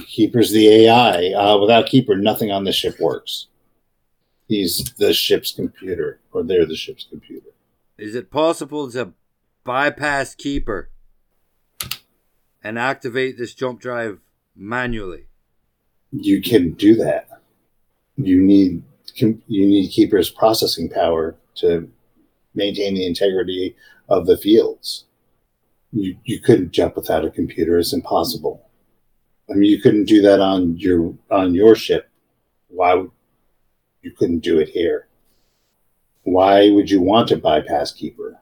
[0.08, 1.32] Keeper's the AI.
[1.32, 3.48] Uh, without Keeper, nothing on the ship works.
[4.52, 7.52] He's the ship's computer, or they're the ship's computer.
[7.98, 9.14] Is it possible to
[9.64, 10.90] bypass keeper
[12.62, 14.20] and activate this jump drive
[14.54, 15.28] manually?
[16.12, 17.30] You can do that.
[18.18, 18.84] You need
[19.16, 21.90] you need Keeper's processing power to
[22.54, 23.78] maintain the integrity
[24.10, 25.06] of the fields.
[25.94, 27.80] You you couldn't jump without a computer.
[27.80, 28.68] It's impossible.
[29.50, 32.10] I mean, you couldn't do that on your on your ship.
[32.68, 33.12] Why would
[34.02, 35.08] you couldn't do it here?
[36.24, 38.40] Why would you want to bypass Keeper?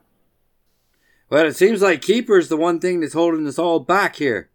[1.30, 4.50] Well, it seems like keeper is the one thing that's holding us all back here.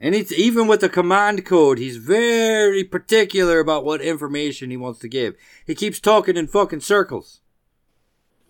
[0.00, 4.98] And it's even with the command code, he's very particular about what information he wants
[5.00, 5.34] to give.
[5.66, 7.42] He keeps talking in fucking circles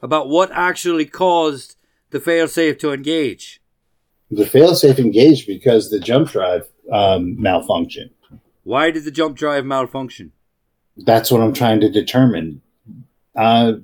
[0.00, 1.76] about what actually caused
[2.10, 3.60] the failsafe to engage.
[4.30, 8.10] The failsafe engaged because the jump drive um, malfunctioned.
[8.62, 10.30] Why did the jump drive malfunction?
[11.04, 12.60] That's what I'm trying to determine.
[13.36, 13.74] Uh,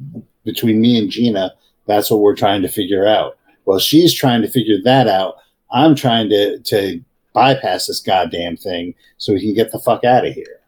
[0.45, 1.55] between me and Gina,
[1.87, 3.39] that's what we're trying to figure out.
[3.65, 5.37] Well, she's trying to figure that out.
[5.71, 7.03] I'm trying to to
[7.33, 10.61] bypass this goddamn thing so we can get the fuck out of here.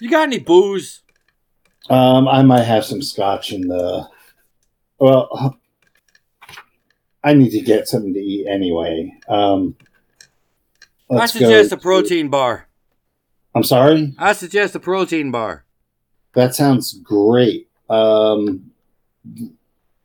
[0.00, 1.02] You got any booze?
[1.88, 4.08] Um, I might have some scotch in the.
[4.98, 5.58] Well,
[7.22, 9.16] I need to get something to eat anyway.
[9.28, 9.76] Um,
[11.10, 12.68] I let's go suggest a protein bar.
[13.54, 14.14] I'm sorry.
[14.18, 15.64] I suggest a protein bar.
[16.34, 17.68] That sounds great.
[17.88, 18.72] Um,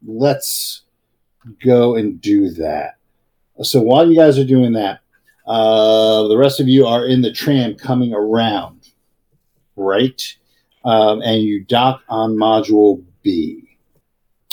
[0.06, 0.84] let's
[1.64, 2.98] go and do that.
[3.62, 5.00] So while you guys are doing that,
[5.48, 8.90] uh, the rest of you are in the tram coming around,
[9.76, 10.22] right?
[10.86, 13.78] Um, and you dock on module B.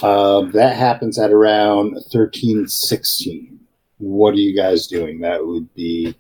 [0.03, 3.61] Um, that happens at around thirteen sixteen.
[3.99, 5.21] What are you guys doing?
[5.21, 6.15] That would be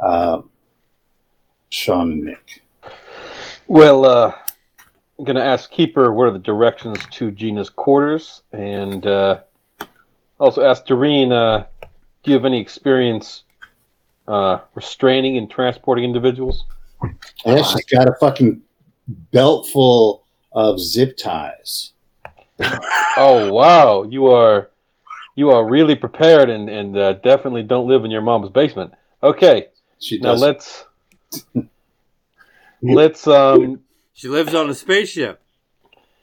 [0.00, 0.50] um,
[1.70, 2.62] Sean and Nick.
[3.66, 4.32] Well, uh,
[5.18, 9.40] I'm going to ask Keeper what are the directions to Gina's quarters, and uh,
[10.38, 11.64] also ask Doreen, uh,
[12.22, 13.44] do you have any experience
[14.28, 16.64] uh, restraining and transporting individuals?
[17.44, 18.62] Yeah, she's got a fucking
[19.32, 21.92] belt full of zip ties.
[23.16, 24.70] Oh wow, you are
[25.34, 28.94] you are really prepared, and and uh, definitely don't live in your mom's basement.
[29.22, 29.68] Okay,
[30.04, 30.84] She now let's
[32.82, 33.80] let's um
[34.12, 35.40] She lives on a spaceship.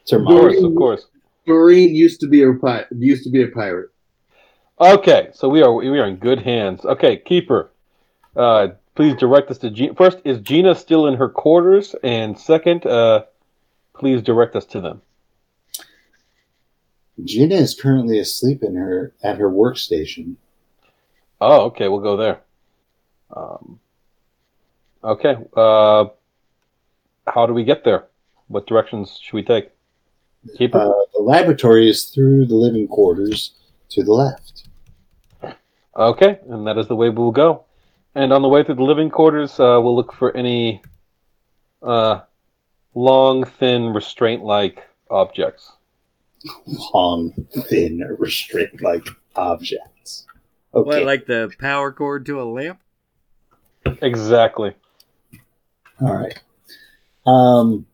[0.02, 0.40] it's her of mom.
[0.40, 1.08] course of course.
[1.48, 3.90] Marine used to be a pi- used to be a pirate.
[4.80, 6.86] Okay, so we are we are in good hands.
[6.86, 7.72] Okay, keeper,
[8.36, 9.95] uh, please direct us to Gina.
[9.95, 11.95] First, is Gina still in her quarters?
[12.03, 13.24] And second, uh,
[13.95, 15.02] please direct us to them.
[17.24, 20.36] Gina is currently asleep in her at her workstation.
[21.40, 22.41] Oh, okay, we'll go there.
[23.36, 23.80] Um,
[25.03, 26.06] okay, uh,
[27.28, 28.08] how do we get there?
[28.48, 29.70] What directions should we take?
[30.58, 30.80] Keeper.
[30.80, 33.53] Uh, the laboratory is through the living quarters
[33.90, 34.68] to the left.
[35.95, 37.66] Okay, and that is the way we'll go.
[38.16, 40.82] And on the way through the living quarters, uh, we'll look for any
[41.82, 42.22] uh,
[42.95, 45.72] long, thin, restraint-like objects.
[46.94, 47.34] long,
[47.70, 50.26] thin, restraint like objects.
[50.74, 50.88] Okay.
[50.88, 52.80] What, like the power cord to a lamp?
[53.86, 54.74] Exactly.
[56.02, 56.40] All right.
[57.26, 57.86] Um.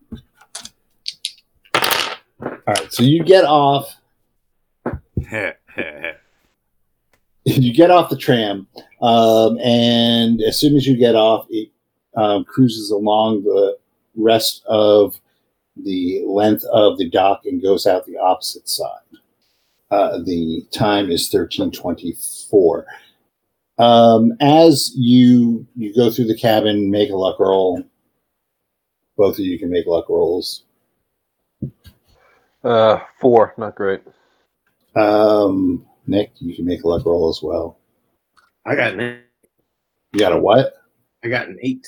[2.41, 2.91] All right.
[2.91, 3.95] So you get off.
[7.49, 8.67] You get off the tram,
[9.01, 11.69] um, and as soon as you get off, it
[12.17, 13.77] um, cruises along the
[14.17, 15.17] rest of
[15.77, 18.99] the length of the dock and goes out the opposite side.
[19.91, 22.85] Uh, the time is thirteen twenty-four.
[23.77, 27.83] Um, as you you go through the cabin, make a luck roll.
[29.17, 30.63] Both of you can make luck rolls.
[32.63, 34.01] Uh, four, not great.
[34.95, 37.77] Um, Nick, you can make a luck roll as well.
[38.65, 39.19] I got an eight.
[40.13, 40.73] You got a what?
[41.23, 41.87] I got an eight.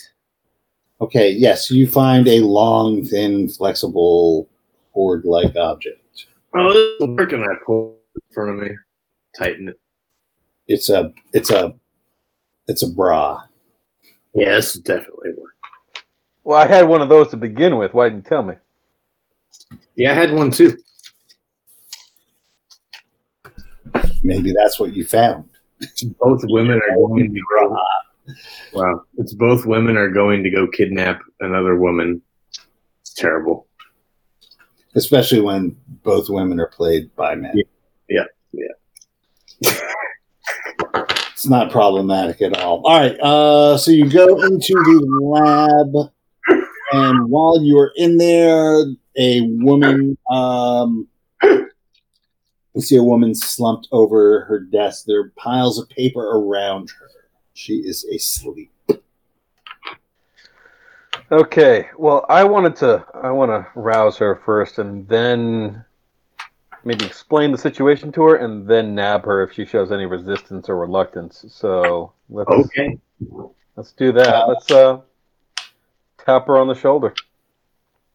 [1.02, 4.50] Okay, yes, you find a long, thin, flexible,
[4.94, 6.26] cord-like object.
[6.54, 7.42] Oh, this is working.
[7.42, 8.76] I pull it in front of me,
[9.38, 9.80] tighten it.
[10.70, 11.74] It's a, it's a,
[12.68, 13.42] it's a bra.
[14.36, 15.56] Yeah, this is definitely work.
[16.44, 17.96] Well, I had one of those to begin with.
[17.96, 18.54] Why didn't you tell me?
[19.96, 20.78] Yeah, I had one too.
[24.22, 25.50] Maybe that's what you found.
[26.20, 27.78] Both women are going to go.
[28.74, 32.22] Wow, it's both women are going to go kidnap another woman.
[33.02, 33.66] It's terrible.
[34.94, 37.60] Especially when both women are played by men.
[38.08, 39.72] Yeah, yeah.
[41.40, 42.82] It's not problematic at all.
[42.86, 46.12] All right, uh, so you go into the lab,
[46.92, 48.84] and while you are in there,
[49.18, 51.08] a woman, um,
[51.42, 55.06] you see a woman slumped over her desk.
[55.08, 57.08] There are piles of paper around her.
[57.54, 58.74] She is asleep.
[61.32, 61.88] Okay.
[61.98, 63.06] Well, I wanted to.
[63.14, 65.86] I want to rouse her first, and then
[66.90, 70.68] maybe explain the situation to her, and then nab her if she shows any resistance
[70.70, 71.46] or reluctance.
[71.48, 72.98] So let's Okay.
[73.76, 74.48] let's do that.
[74.48, 75.02] Let's uh
[76.26, 77.14] tap her on the shoulder.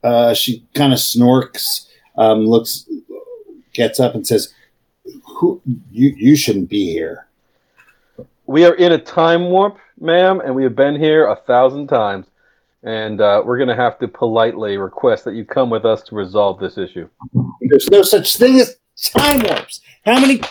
[0.03, 1.89] Uh, she kind of snorks,
[2.19, 2.91] um, looks,
[3.73, 4.53] gets up, and says,
[5.37, 5.63] "Who?
[5.93, 6.13] You?
[6.17, 7.29] You shouldn't be here."
[8.47, 12.27] We are in a time warp, ma'am, and we have been here a thousand times.
[12.85, 16.15] And uh, we're going to have to politely request that you come with us to
[16.15, 17.09] resolve this issue.
[17.63, 19.81] There's no such thing as time warps.
[20.05, 20.43] How many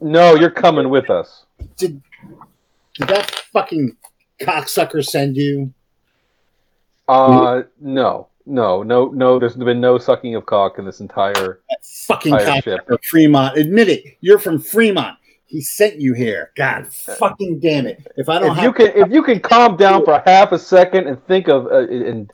[0.00, 1.46] No, you're coming with us.
[1.76, 2.02] did
[2.94, 3.96] did that fucking
[4.40, 5.72] cocksucker send you?
[7.06, 9.38] Uh, no, no, no, no.
[9.38, 11.60] There's been no sucking of cock in this entire.
[11.70, 12.80] That fucking Pirate ship.
[13.04, 13.56] Fremont.
[13.56, 14.04] Admit it.
[14.20, 15.17] You're from Fremont.
[15.48, 16.50] He sent you here.
[16.56, 18.06] God fucking damn it.
[18.16, 20.58] If I don't If have you can, if you can calm down for half a
[20.58, 22.30] second and think of uh, and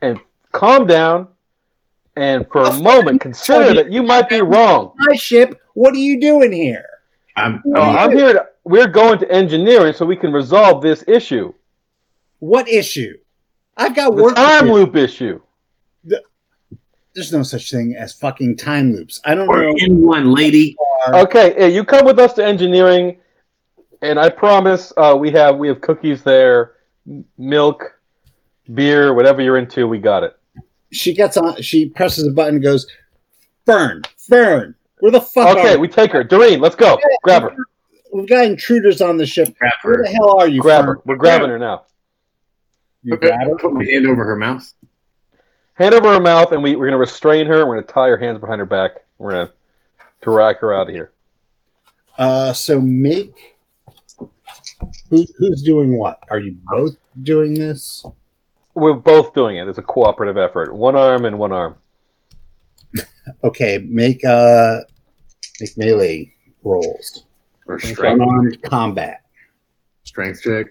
[0.00, 0.20] and
[0.52, 1.26] calm down,
[2.14, 4.92] and for a moment consider that you might be wrong.
[4.96, 6.86] my ship, what are you doing here?
[7.34, 8.34] I'm, Uh, I'm here.
[8.34, 11.52] To, we're going to engineering so we can resolve this issue,
[12.38, 13.14] What issue?
[13.76, 14.36] I've got the work.
[14.36, 15.40] to time loop issue.
[17.16, 19.22] There's no such thing as fucking time loops.
[19.24, 19.74] I don't we're know.
[19.78, 20.76] in one, lady.
[21.08, 23.16] Okay, yeah, you come with us to engineering,
[24.02, 26.74] and I promise uh, we have we have cookies there,
[27.38, 27.98] milk,
[28.74, 29.88] beer, whatever you're into.
[29.88, 30.36] We got it.
[30.92, 31.60] She gets on.
[31.62, 32.86] She presses a button and goes,
[33.64, 36.22] "Fern, Fern, where the fuck Okay, are we take her.
[36.22, 36.98] Doreen, let's go.
[37.22, 37.56] Grab her.
[38.12, 39.56] We've got intruders on the ship.
[39.58, 40.02] Grab Where her.
[40.02, 40.60] the hell are you?
[40.60, 40.96] Grab Fern?
[40.96, 41.02] her.
[41.06, 41.84] We're grabbing her now.
[43.02, 43.56] You Okay, grab her.
[43.56, 44.70] Put my hand over her mouth.
[45.76, 47.66] Hand over her mouth, and we, we're going to restrain her.
[47.66, 48.92] We're going to tie her hands behind her back.
[49.18, 49.52] We're going to
[50.22, 51.12] drag her out of here.
[52.18, 53.34] Uh, so make.
[55.10, 56.18] Who, who's doing what?
[56.30, 58.04] Are you both doing this?
[58.74, 59.68] We're both doing it.
[59.68, 60.74] It's a cooperative effort.
[60.74, 61.76] One arm and one arm.
[63.42, 64.82] Okay, make uh,
[65.60, 66.32] make melee
[66.62, 67.24] rolls.
[67.66, 69.22] Or strength, Unarmed combat.
[70.04, 70.66] strength check.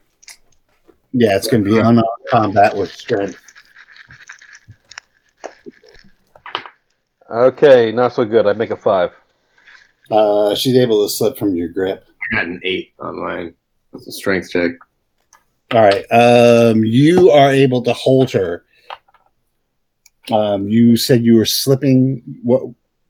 [1.12, 3.38] Yeah, it's going to be unarmed combat with strength.
[7.30, 8.46] Okay, not so good.
[8.46, 9.12] I make a five.
[10.12, 12.06] Uh, she's able to slip from your grip.
[12.32, 13.56] I got an eight on mine.
[13.92, 14.72] That's a strength check.
[15.72, 16.06] All right.
[16.12, 18.64] Um, you are able to hold her.
[20.32, 22.64] Um, you said you were slipping what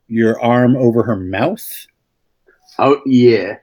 [0.07, 1.65] your arm over her mouth.
[2.79, 3.57] Oh yeah.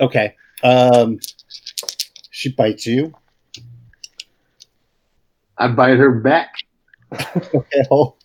[0.00, 0.34] Okay.
[0.62, 1.18] Um,
[2.30, 3.14] she bites you.
[5.56, 6.54] I bite her back.
[7.54, 8.16] Okay, hold,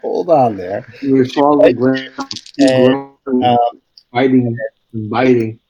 [0.00, 0.86] hold on there.
[1.02, 2.12] We fall on the ground.
[2.58, 3.58] And, um,
[4.12, 4.56] biting,
[4.92, 5.60] biting.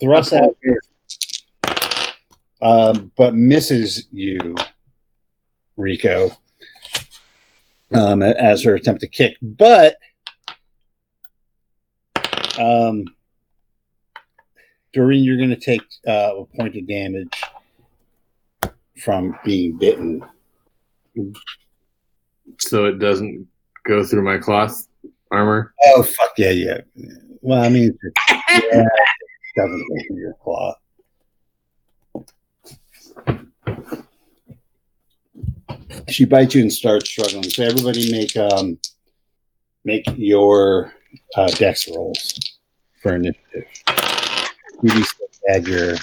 [0.00, 0.56] Thrust out,
[2.62, 4.54] um, but misses you.
[5.80, 6.30] Rico
[7.92, 9.96] um, as her attempt to kick, but
[12.58, 13.04] um,
[14.92, 17.42] Doreen, you're going to take uh, a point of damage
[19.02, 20.24] from being bitten.
[22.58, 23.46] So it doesn't
[23.86, 24.86] go through my cloth
[25.30, 25.74] armor.
[25.86, 26.78] Oh fuck yeah, yeah.
[27.40, 27.96] Well, I mean,
[28.30, 28.88] yeah, it
[29.56, 30.74] doesn't go through your claw.
[36.08, 37.44] She bites you and starts struggling.
[37.44, 38.78] So everybody make um
[39.84, 40.92] make your
[41.36, 42.38] uh, dex rolls
[43.02, 43.64] for initiative.
[44.82, 45.14] You just
[45.48, 45.96] add your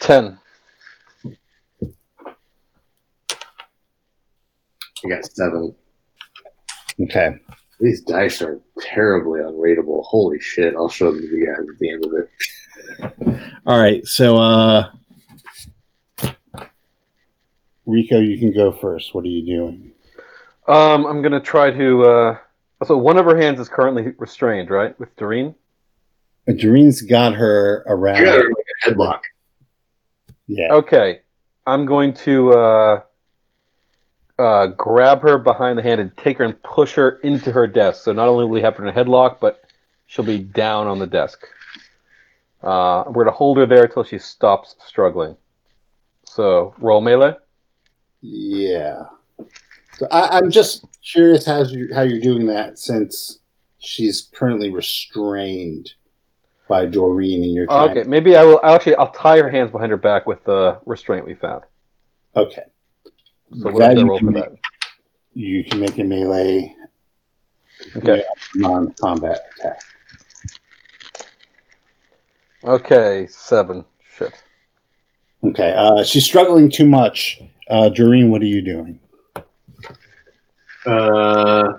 [0.00, 0.38] Ten.
[5.04, 5.74] I got seven.
[7.00, 7.36] okay.
[7.80, 10.04] These dice are terribly unreadable.
[10.04, 10.74] Holy shit!
[10.76, 13.40] I'll show them to you guys at the end of it.
[13.66, 14.06] All right.
[14.06, 14.90] So uh
[17.86, 19.14] Rico, you can go first.
[19.14, 19.92] What are you doing?
[20.68, 22.04] Um, I'm gonna try to.
[22.04, 22.38] Uh,
[22.84, 25.54] so one of her hands is currently restrained, right, with Doreen.
[26.46, 28.16] Doreen's got her around.
[28.16, 29.20] I got her like a headlock.
[30.46, 30.72] Yeah.
[30.72, 31.20] Okay,
[31.66, 33.02] I'm going to uh,
[34.42, 38.02] uh, grab her behind the hand and take her and push her into her desk.
[38.02, 39.62] So not only will we have her in a headlock, but
[40.06, 41.46] she'll be down on the desk.
[42.60, 45.36] Uh, we're gonna hold her there until she stops struggling.
[46.24, 47.36] So roll melee.
[48.20, 49.04] Yeah.
[49.98, 53.38] So I, I'm just curious how you how you're doing that since
[53.78, 55.92] she's currently restrained
[56.68, 59.96] by Doreen and you're Oh, okay, maybe I'll actually, I'll tie her hands behind her
[59.96, 61.62] back with the restraint we found.
[62.34, 62.62] Okay.
[63.58, 64.52] So what That is the you roll for make- that?
[65.34, 66.74] You can make a melee
[67.96, 68.22] Okay.
[68.54, 69.80] non-combat attack.
[72.64, 73.84] Okay, seven.
[74.16, 74.32] Shit.
[75.42, 75.72] Okay.
[75.76, 77.40] Uh, she's struggling too much.
[77.68, 79.00] Uh, Doreen, what are you doing?
[80.86, 81.72] Uh,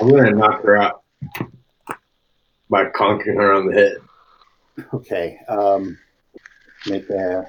[0.00, 1.02] I'm gonna knock her out
[2.70, 3.96] by conking her on the head.
[4.94, 5.38] Okay.
[5.48, 5.96] Um,
[6.86, 7.46] make a,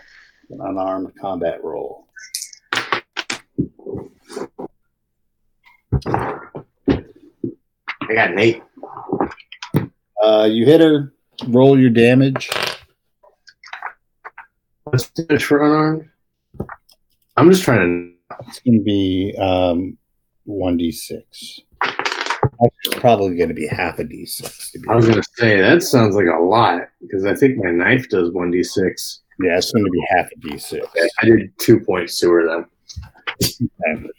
[0.50, 2.07] an unarmed combat roll.
[8.10, 8.64] I got an eight.
[10.24, 11.14] Uh, you hit her.
[11.48, 12.50] Roll your damage.
[14.84, 16.10] What's the damage for unarmed?
[17.36, 18.14] I'm just trying to.
[18.48, 19.98] It's going to be um,
[20.48, 21.62] 1d6.
[21.84, 24.72] Actually, probably going to be half a d6.
[24.72, 24.90] To be.
[24.90, 28.32] I was gonna say that sounds like a lot because I think my knife does
[28.32, 29.22] one d six.
[29.40, 30.82] Yeah, it's going to be half a d6.
[31.22, 34.10] I did two points to her then.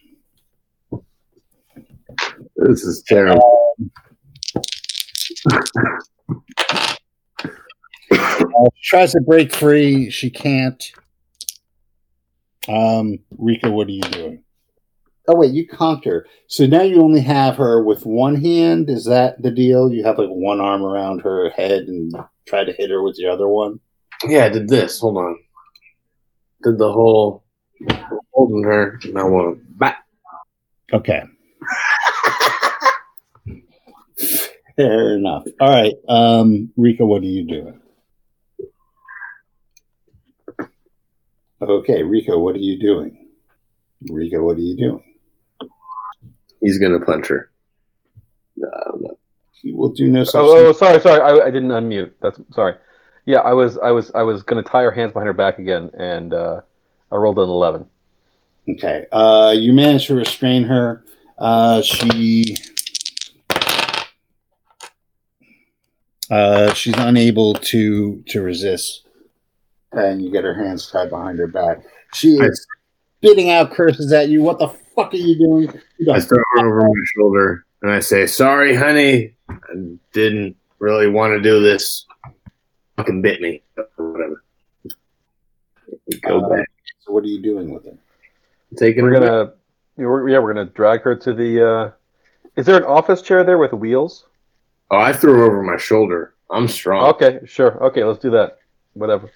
[2.57, 3.68] This is terrible.
[8.11, 10.11] Uh, she tries to break free.
[10.11, 10.83] She can't.
[12.69, 14.45] Um, Rika, what are you doing?
[15.29, 16.27] Oh wait, you conked her.
[16.47, 18.89] So now you only have her with one hand.
[18.89, 19.93] Is that the deal?
[19.93, 22.13] You have like one arm around her head and
[22.47, 23.79] try to hit her with the other one.
[24.27, 25.01] Yeah, I did this.
[25.01, 25.39] Hold on.
[26.63, 27.45] Did the whole
[28.33, 28.99] holding her.
[29.05, 30.05] And I went back.
[30.93, 31.23] Okay.
[34.79, 35.45] Fair enough.
[35.61, 35.95] All right.
[36.09, 37.81] Um, Rika, what are you doing?
[41.61, 43.29] Okay, Rico, what are you doing?
[44.09, 45.03] Rico, what are you doing?
[46.61, 47.51] He's gonna punch her.
[48.57, 49.19] No.
[49.63, 51.21] You will do no such Oh, oh, sorry, sorry.
[51.21, 52.13] I, I didn't unmute.
[52.23, 52.75] That's sorry.
[53.27, 55.59] Yeah, I was, I was, I was going to tie her hands behind her back
[55.59, 56.61] again, and uh,
[57.13, 57.87] I rolled an eleven.
[58.71, 59.07] Okay.
[59.13, 61.05] Uh, you managed to restrain her.
[61.37, 62.57] Uh, she.
[66.31, 69.07] Uh, she's unable to to resist,
[69.93, 71.79] and you get her hands tied behind her back.
[72.13, 72.67] She is
[73.19, 74.43] spitting out curses at you.
[74.43, 75.81] What the fuck are you doing?
[75.99, 79.35] You I don't- throw her over my shoulder and I say, "Sorry, honey.
[79.49, 79.55] I
[80.13, 82.05] didn't really want to do this.
[82.97, 83.63] Fucking bit me.
[83.97, 84.43] Or whatever."
[86.23, 86.69] Go Uh, back.
[87.01, 87.97] So what are you doing with it?
[88.77, 89.53] Taking We're her gonna,
[89.97, 91.67] yeah, we're, yeah, we're gonna drag her to the.
[91.67, 91.91] Uh,
[92.57, 94.27] is there an office chair there with wheels?
[94.91, 96.35] Oh, I threw her over my shoulder.
[96.51, 97.05] I'm strong.
[97.11, 97.83] Okay, sure.
[97.85, 98.59] Okay, let's do that.
[98.95, 99.31] Whatever.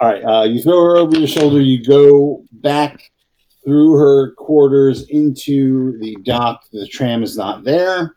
[0.00, 0.24] All right.
[0.24, 1.60] Uh, you throw her over your shoulder.
[1.60, 3.10] You go back
[3.64, 6.64] through her quarters into the dock.
[6.72, 8.16] The tram is not there.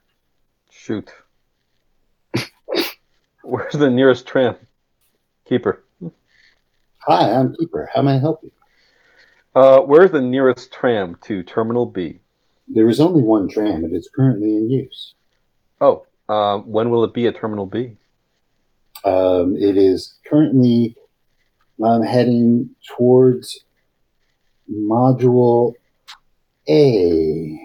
[0.70, 1.12] Shoot.
[3.44, 4.56] Where's the nearest tram?
[5.46, 5.84] Keeper.
[7.08, 7.90] Hi, I'm Keeper.
[7.94, 8.52] How may I help you?
[9.54, 12.20] Uh, where's the nearest tram to Terminal B?
[12.68, 13.86] There is only one tram.
[13.86, 15.14] It is currently in use.
[15.82, 17.98] Oh, um, when will it be at Terminal B?
[19.04, 20.96] Um, it is currently
[21.84, 23.64] um, heading towards
[24.72, 25.74] Module
[26.70, 27.60] A.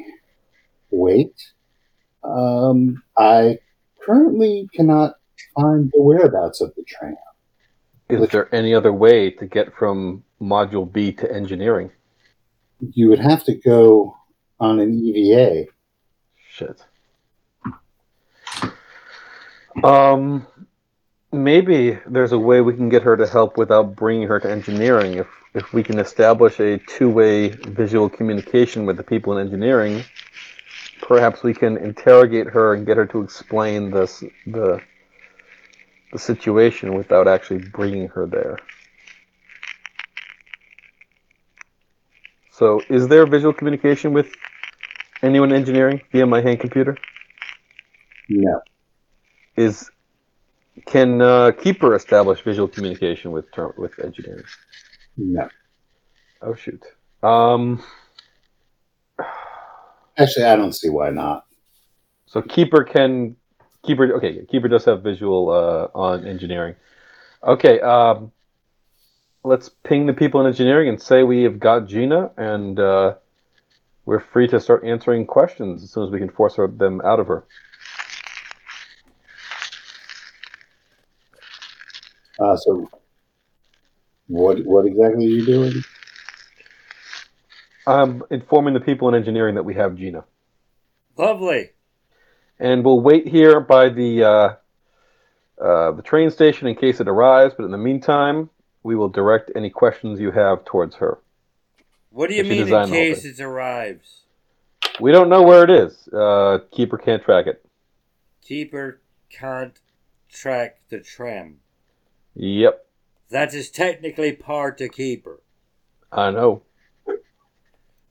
[0.90, 1.34] Wait.
[2.22, 3.58] Um, I
[4.04, 5.14] currently cannot
[5.54, 7.16] find the whereabouts of the tram.
[8.08, 11.92] Is there any other way to get from Module B to engineering?
[12.92, 14.16] You would have to go
[14.58, 15.66] on an EVA.
[16.50, 16.82] Shit.
[19.82, 20.46] Um,
[21.32, 25.14] maybe there's a way we can get her to help without bringing her to engineering.
[25.14, 30.04] If if we can establish a two-way visual communication with the people in engineering,
[31.02, 34.80] perhaps we can interrogate her and get her to explain this the
[36.12, 38.58] the situation without actually bringing her there.
[42.52, 44.28] So, is there visual communication with
[45.22, 46.96] anyone in engineering via my hand computer?
[48.28, 48.60] No.
[49.60, 49.90] Is
[50.86, 53.46] can uh, keeper establish visual communication with
[53.76, 54.44] with engineering?
[55.16, 55.48] No.
[56.42, 56.82] Oh shoot.
[57.22, 57.82] Um,
[60.16, 61.46] Actually, I don't see why not.
[62.26, 63.36] so keeper can
[63.82, 64.12] keeper.
[64.14, 66.74] Okay, keeper does have visual uh, on engineering.
[67.42, 67.80] Okay.
[67.80, 68.32] Um,
[69.44, 73.14] let's ping the people in engineering and say we have got Gina and uh,
[74.04, 77.20] we're free to start answering questions as soon as we can force her, them out
[77.20, 77.44] of her.
[82.40, 82.88] Uh, so,
[84.28, 85.72] what what exactly are you doing?
[87.86, 90.24] I'm informing the people in engineering that we have Gina.
[91.16, 91.70] Lovely.
[92.58, 97.54] and we'll wait here by the uh, uh, the train station in case it arrives.
[97.56, 98.48] But in the meantime,
[98.82, 101.18] we will direct any questions you have towards her.
[102.10, 104.22] What do you mean design in case it arrives?
[104.98, 106.08] We don't know where it is.
[106.08, 107.64] Uh, Keeper can't track it.
[108.42, 109.00] Keeper
[109.30, 109.78] can't
[110.30, 111.59] track the tram.
[112.42, 112.86] Yep,
[113.28, 115.42] That is technically part of Keeper.
[116.10, 116.62] I know.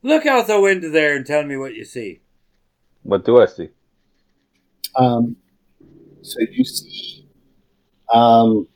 [0.04, 2.20] Look out the window there and tell me what you see.
[3.02, 3.70] What do I see?
[4.94, 5.34] Um,
[6.22, 7.26] so you see,
[8.14, 8.68] um,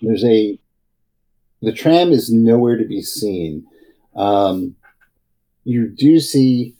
[0.00, 0.58] there's a
[1.60, 3.66] the tram is nowhere to be seen.
[4.16, 4.76] Um,
[5.64, 6.76] you do see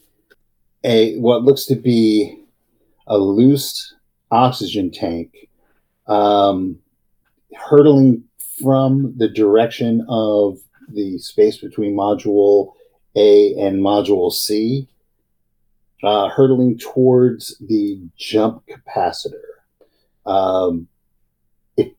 [0.82, 2.43] a what looks to be
[3.06, 3.94] a loose
[4.31, 5.51] oxygen tank
[6.06, 6.78] um,
[7.57, 8.24] hurtling
[8.62, 10.59] from the direction of
[10.89, 12.73] the space between module
[13.16, 14.89] A and module C
[16.03, 19.61] uh, hurtling towards the jump capacitor.
[20.27, 20.89] Um,
[21.77, 21.97] it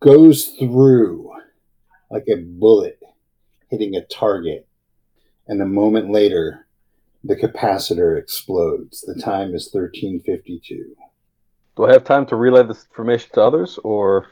[0.00, 1.32] goes through
[2.10, 3.00] like a bullet
[3.68, 4.66] hitting a target,
[5.46, 6.66] and a moment later,
[7.22, 9.00] the capacitor explodes.
[9.02, 10.96] The time is 1352.
[11.76, 14.28] Do I have time to relay this information to others, or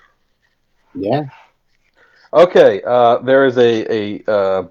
[0.94, 1.24] Yeah,
[2.32, 2.82] okay?
[2.86, 4.62] Uh, there is a a uh,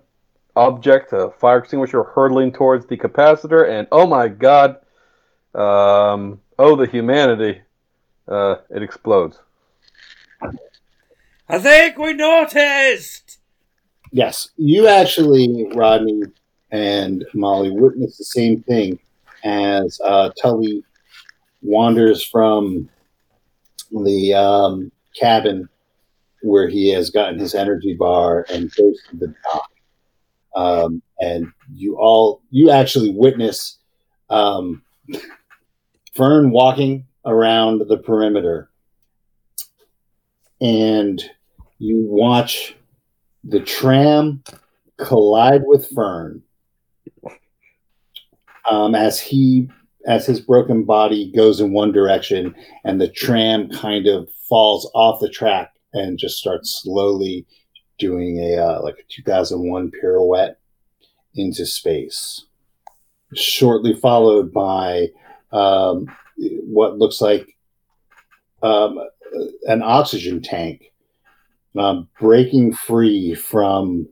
[0.55, 4.77] object, a fire extinguisher, hurtling towards the capacitor, and oh my god!
[5.53, 7.61] Um, oh, the humanity!
[8.27, 9.39] Uh, it explodes.
[11.49, 13.39] I think we noticed.
[14.11, 14.49] yes.
[14.55, 16.23] You actually, Rodney
[16.71, 18.99] and Molly, witness the same thing
[19.43, 20.83] as uh, Tully
[21.61, 22.89] wanders from
[23.91, 25.67] the um, cabin
[26.43, 29.69] where he has gotten his energy bar and goes to the dock.
[30.55, 33.77] Um, and you all, you actually witness
[34.29, 34.83] um,
[36.15, 38.69] Fern walking around the perimeter,
[40.59, 41.23] and
[41.79, 42.75] you watch
[43.45, 44.43] the tram
[44.97, 46.43] collide with Fern
[48.69, 49.69] um, as he
[50.07, 55.19] as his broken body goes in one direction and the tram kind of falls off
[55.19, 57.45] the track and just start slowly
[57.97, 60.59] doing a uh, like a 2001 pirouette
[61.35, 62.45] into space
[63.33, 65.07] shortly followed by
[65.51, 66.05] um,
[66.37, 67.55] what looks like
[68.63, 68.99] um,
[69.63, 70.91] an oxygen tank
[71.77, 74.07] um, breaking free from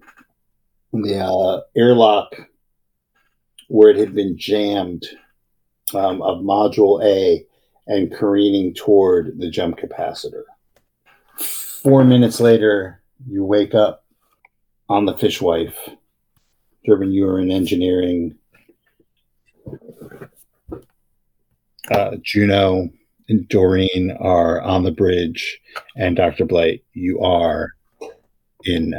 [0.94, 2.36] the uh, airlock
[3.68, 5.06] where it had been jammed
[5.94, 7.46] um, of module A
[7.88, 10.44] and careening toward the jump capacitor.
[11.82, 14.04] Four minutes later, you wake up
[14.90, 15.78] on the Fish Wife.
[16.86, 18.36] Durbin, you are in engineering.
[21.90, 22.90] Uh, Juno
[23.30, 25.62] and Doreen are on the bridge,
[25.96, 26.46] and Dr.
[26.46, 27.72] Blight, you are
[28.66, 28.94] in.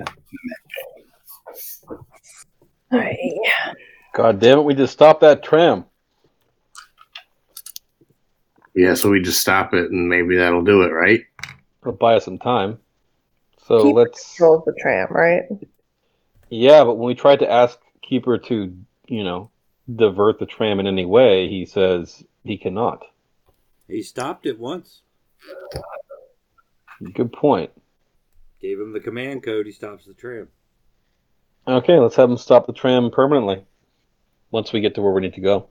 [1.87, 3.41] All right.
[4.15, 4.63] God damn it!
[4.63, 5.85] We just stopped that tram.
[8.75, 11.21] Yeah, so we just stop it and maybe that'll do it, right?
[11.83, 12.79] It'll buy us some time.
[13.67, 14.37] So Keep let's.
[14.37, 15.43] Controls the tram, right?
[16.49, 18.77] Yeah, but when we tried to ask Keeper to,
[19.07, 19.51] you know,
[19.95, 23.05] divert the tram in any way, he says he cannot.
[23.89, 25.03] He stopped it once.
[27.15, 27.71] Good point.
[28.61, 29.67] Gave him the command code.
[29.67, 30.49] He stops the tram.
[31.67, 33.65] Okay, let's have him stop the tram permanently
[34.51, 35.69] once we get to where we need to go.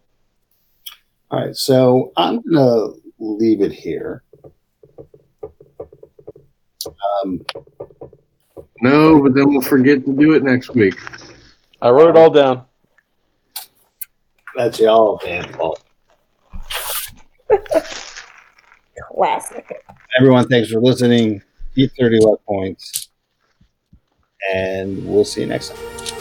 [1.32, 4.24] All right, so I'm gonna leave it here.
[7.24, 7.46] Um,
[8.82, 10.96] No, but then we'll forget to do it next week.
[11.82, 12.66] I wrote it all down.
[14.56, 15.84] that's y'all damn fault.
[19.12, 19.84] Classic.
[20.18, 21.42] Everyone, thanks for listening.
[21.76, 23.10] Eat 30 luck points.
[24.54, 26.19] And we'll see you next time.